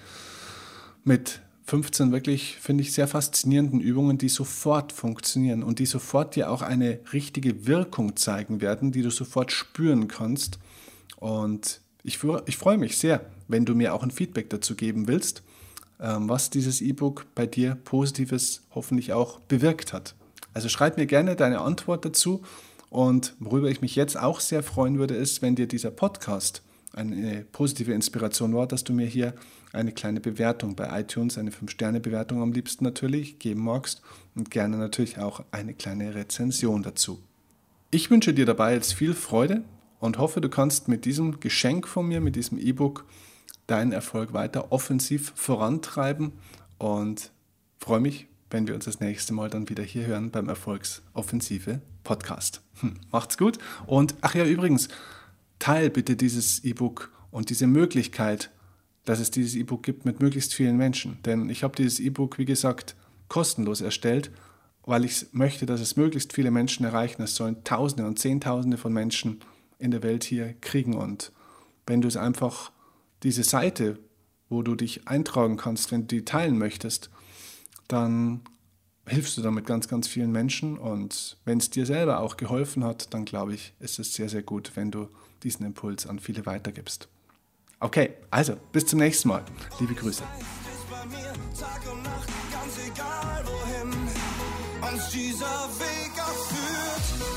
mit 1.04 1.42
15 1.66 2.12
wirklich, 2.12 2.56
finde 2.60 2.82
ich, 2.82 2.92
sehr 2.92 3.08
faszinierenden 3.08 3.80
Übungen, 3.80 4.18
die 4.18 4.28
sofort 4.28 4.92
funktionieren 4.92 5.64
und 5.64 5.80
die 5.80 5.86
sofort 5.86 6.36
dir 6.36 6.50
auch 6.50 6.62
eine 6.62 7.00
richtige 7.12 7.66
Wirkung 7.66 8.16
zeigen 8.16 8.60
werden, 8.60 8.92
die 8.92 9.02
du 9.02 9.10
sofort 9.10 9.50
spüren 9.50 10.06
kannst. 10.06 10.60
Und 11.16 11.80
ich, 12.04 12.20
ich 12.46 12.56
freue 12.56 12.78
mich 12.78 12.98
sehr, 12.98 13.26
wenn 13.48 13.64
du 13.64 13.74
mir 13.74 13.94
auch 13.94 14.04
ein 14.04 14.12
Feedback 14.12 14.48
dazu 14.48 14.76
geben 14.76 15.08
willst, 15.08 15.42
ähm, 16.00 16.28
was 16.28 16.50
dieses 16.50 16.80
E-Book 16.80 17.26
bei 17.34 17.46
dir 17.46 17.74
Positives 17.74 18.62
hoffentlich 18.72 19.12
auch 19.12 19.40
bewirkt 19.40 19.92
hat. 19.92 20.14
Also 20.54 20.68
schreib 20.68 20.96
mir 20.96 21.06
gerne 21.06 21.34
deine 21.34 21.60
Antwort 21.60 22.04
dazu. 22.04 22.42
Und 22.90 23.34
worüber 23.40 23.68
ich 23.68 23.80
mich 23.80 23.96
jetzt 23.96 24.16
auch 24.16 24.38
sehr 24.38 24.62
freuen 24.62 24.98
würde, 24.98 25.14
ist, 25.14 25.42
wenn 25.42 25.56
dir 25.56 25.66
dieser 25.66 25.90
Podcast 25.90 26.62
eine 26.96 27.44
positive 27.52 27.92
Inspiration 27.92 28.54
war, 28.54 28.66
dass 28.66 28.82
du 28.82 28.92
mir 28.92 29.06
hier 29.06 29.34
eine 29.72 29.92
kleine 29.92 30.20
Bewertung 30.20 30.74
bei 30.74 31.00
iTunes, 31.00 31.36
eine 31.36 31.50
5-Sterne-Bewertung 31.50 32.40
am 32.40 32.52
liebsten 32.52 32.84
natürlich 32.84 33.38
geben 33.38 33.62
magst 33.62 34.02
und 34.34 34.50
gerne 34.50 34.78
natürlich 34.78 35.18
auch 35.18 35.44
eine 35.50 35.74
kleine 35.74 36.14
Rezension 36.14 36.82
dazu. 36.82 37.22
Ich 37.90 38.10
wünsche 38.10 38.32
dir 38.32 38.46
dabei 38.46 38.74
jetzt 38.74 38.94
viel 38.94 39.14
Freude 39.14 39.62
und 40.00 40.18
hoffe, 40.18 40.40
du 40.40 40.48
kannst 40.48 40.88
mit 40.88 41.04
diesem 41.04 41.38
Geschenk 41.38 41.86
von 41.86 42.06
mir, 42.08 42.20
mit 42.20 42.34
diesem 42.34 42.58
E-Book, 42.58 43.04
deinen 43.66 43.92
Erfolg 43.92 44.32
weiter 44.32 44.72
offensiv 44.72 45.32
vorantreiben 45.34 46.32
und 46.78 47.30
freue 47.78 48.00
mich, 48.00 48.26
wenn 48.50 48.66
wir 48.66 48.74
uns 48.74 48.86
das 48.86 49.00
nächste 49.00 49.34
Mal 49.34 49.50
dann 49.50 49.68
wieder 49.68 49.82
hier 49.82 50.06
hören 50.06 50.30
beim 50.30 50.48
Erfolgsoffensive 50.48 51.80
Podcast. 52.04 52.62
Hm, 52.80 52.94
macht's 53.10 53.36
gut 53.36 53.58
und 53.86 54.14
ach 54.20 54.34
ja, 54.34 54.44
übrigens, 54.44 54.88
teil 55.58 55.90
bitte 55.90 56.16
dieses 56.16 56.62
E-Book 56.64 57.12
und 57.30 57.50
diese 57.50 57.66
Möglichkeit, 57.66 58.50
dass 59.04 59.20
es 59.20 59.30
dieses 59.30 59.54
E-Book 59.54 59.82
gibt 59.82 60.04
mit 60.04 60.20
möglichst 60.20 60.54
vielen 60.54 60.76
Menschen. 60.76 61.18
Denn 61.24 61.48
ich 61.48 61.62
habe 61.62 61.76
dieses 61.76 62.00
E-Book, 62.00 62.38
wie 62.38 62.44
gesagt, 62.44 62.96
kostenlos 63.28 63.80
erstellt, 63.80 64.30
weil 64.84 65.04
ich 65.04 65.26
möchte, 65.32 65.66
dass 65.66 65.80
es 65.80 65.96
möglichst 65.96 66.32
viele 66.32 66.50
Menschen 66.50 66.84
erreichen. 66.84 67.22
Es 67.22 67.36
sollen 67.36 67.64
Tausende 67.64 68.06
und 68.06 68.18
Zehntausende 68.18 68.76
von 68.76 68.92
Menschen 68.92 69.40
in 69.78 69.90
der 69.90 70.02
Welt 70.02 70.24
hier 70.24 70.54
kriegen. 70.60 70.94
Und 70.94 71.32
wenn 71.86 72.00
du 72.00 72.08
es 72.08 72.16
einfach, 72.16 72.72
diese 73.22 73.44
Seite, 73.44 73.98
wo 74.48 74.62
du 74.62 74.74
dich 74.74 75.08
eintragen 75.08 75.56
kannst, 75.56 75.90
wenn 75.90 76.02
du 76.02 76.16
die 76.16 76.24
teilen 76.24 76.58
möchtest, 76.58 77.10
dann 77.88 78.42
hilfst 79.06 79.36
du 79.36 79.42
damit 79.42 79.66
ganz, 79.66 79.88
ganz 79.88 80.08
vielen 80.08 80.32
Menschen. 80.32 80.78
Und 80.78 81.36
wenn 81.44 81.58
es 81.58 81.70
dir 81.70 81.86
selber 81.86 82.20
auch 82.20 82.36
geholfen 82.36 82.84
hat, 82.84 83.12
dann 83.14 83.24
glaube 83.24 83.54
ich, 83.54 83.72
ist 83.80 83.98
es 83.98 84.14
sehr, 84.14 84.28
sehr 84.28 84.42
gut, 84.42 84.72
wenn 84.74 84.90
du 84.90 85.08
diesen 85.42 85.64
Impuls 85.64 86.06
an 86.06 86.18
viele 86.18 86.46
weitergibst. 86.46 87.08
Okay, 87.80 88.14
also 88.30 88.56
bis 88.72 88.86
zum 88.86 89.00
nächsten 89.00 89.28
Mal. 89.28 89.44
Liebe 89.80 89.94
Grüße. 89.94 90.22
Dieser 95.12 95.46
Weg 95.46 96.12
auch 96.18 96.46
führt. 96.46 97.35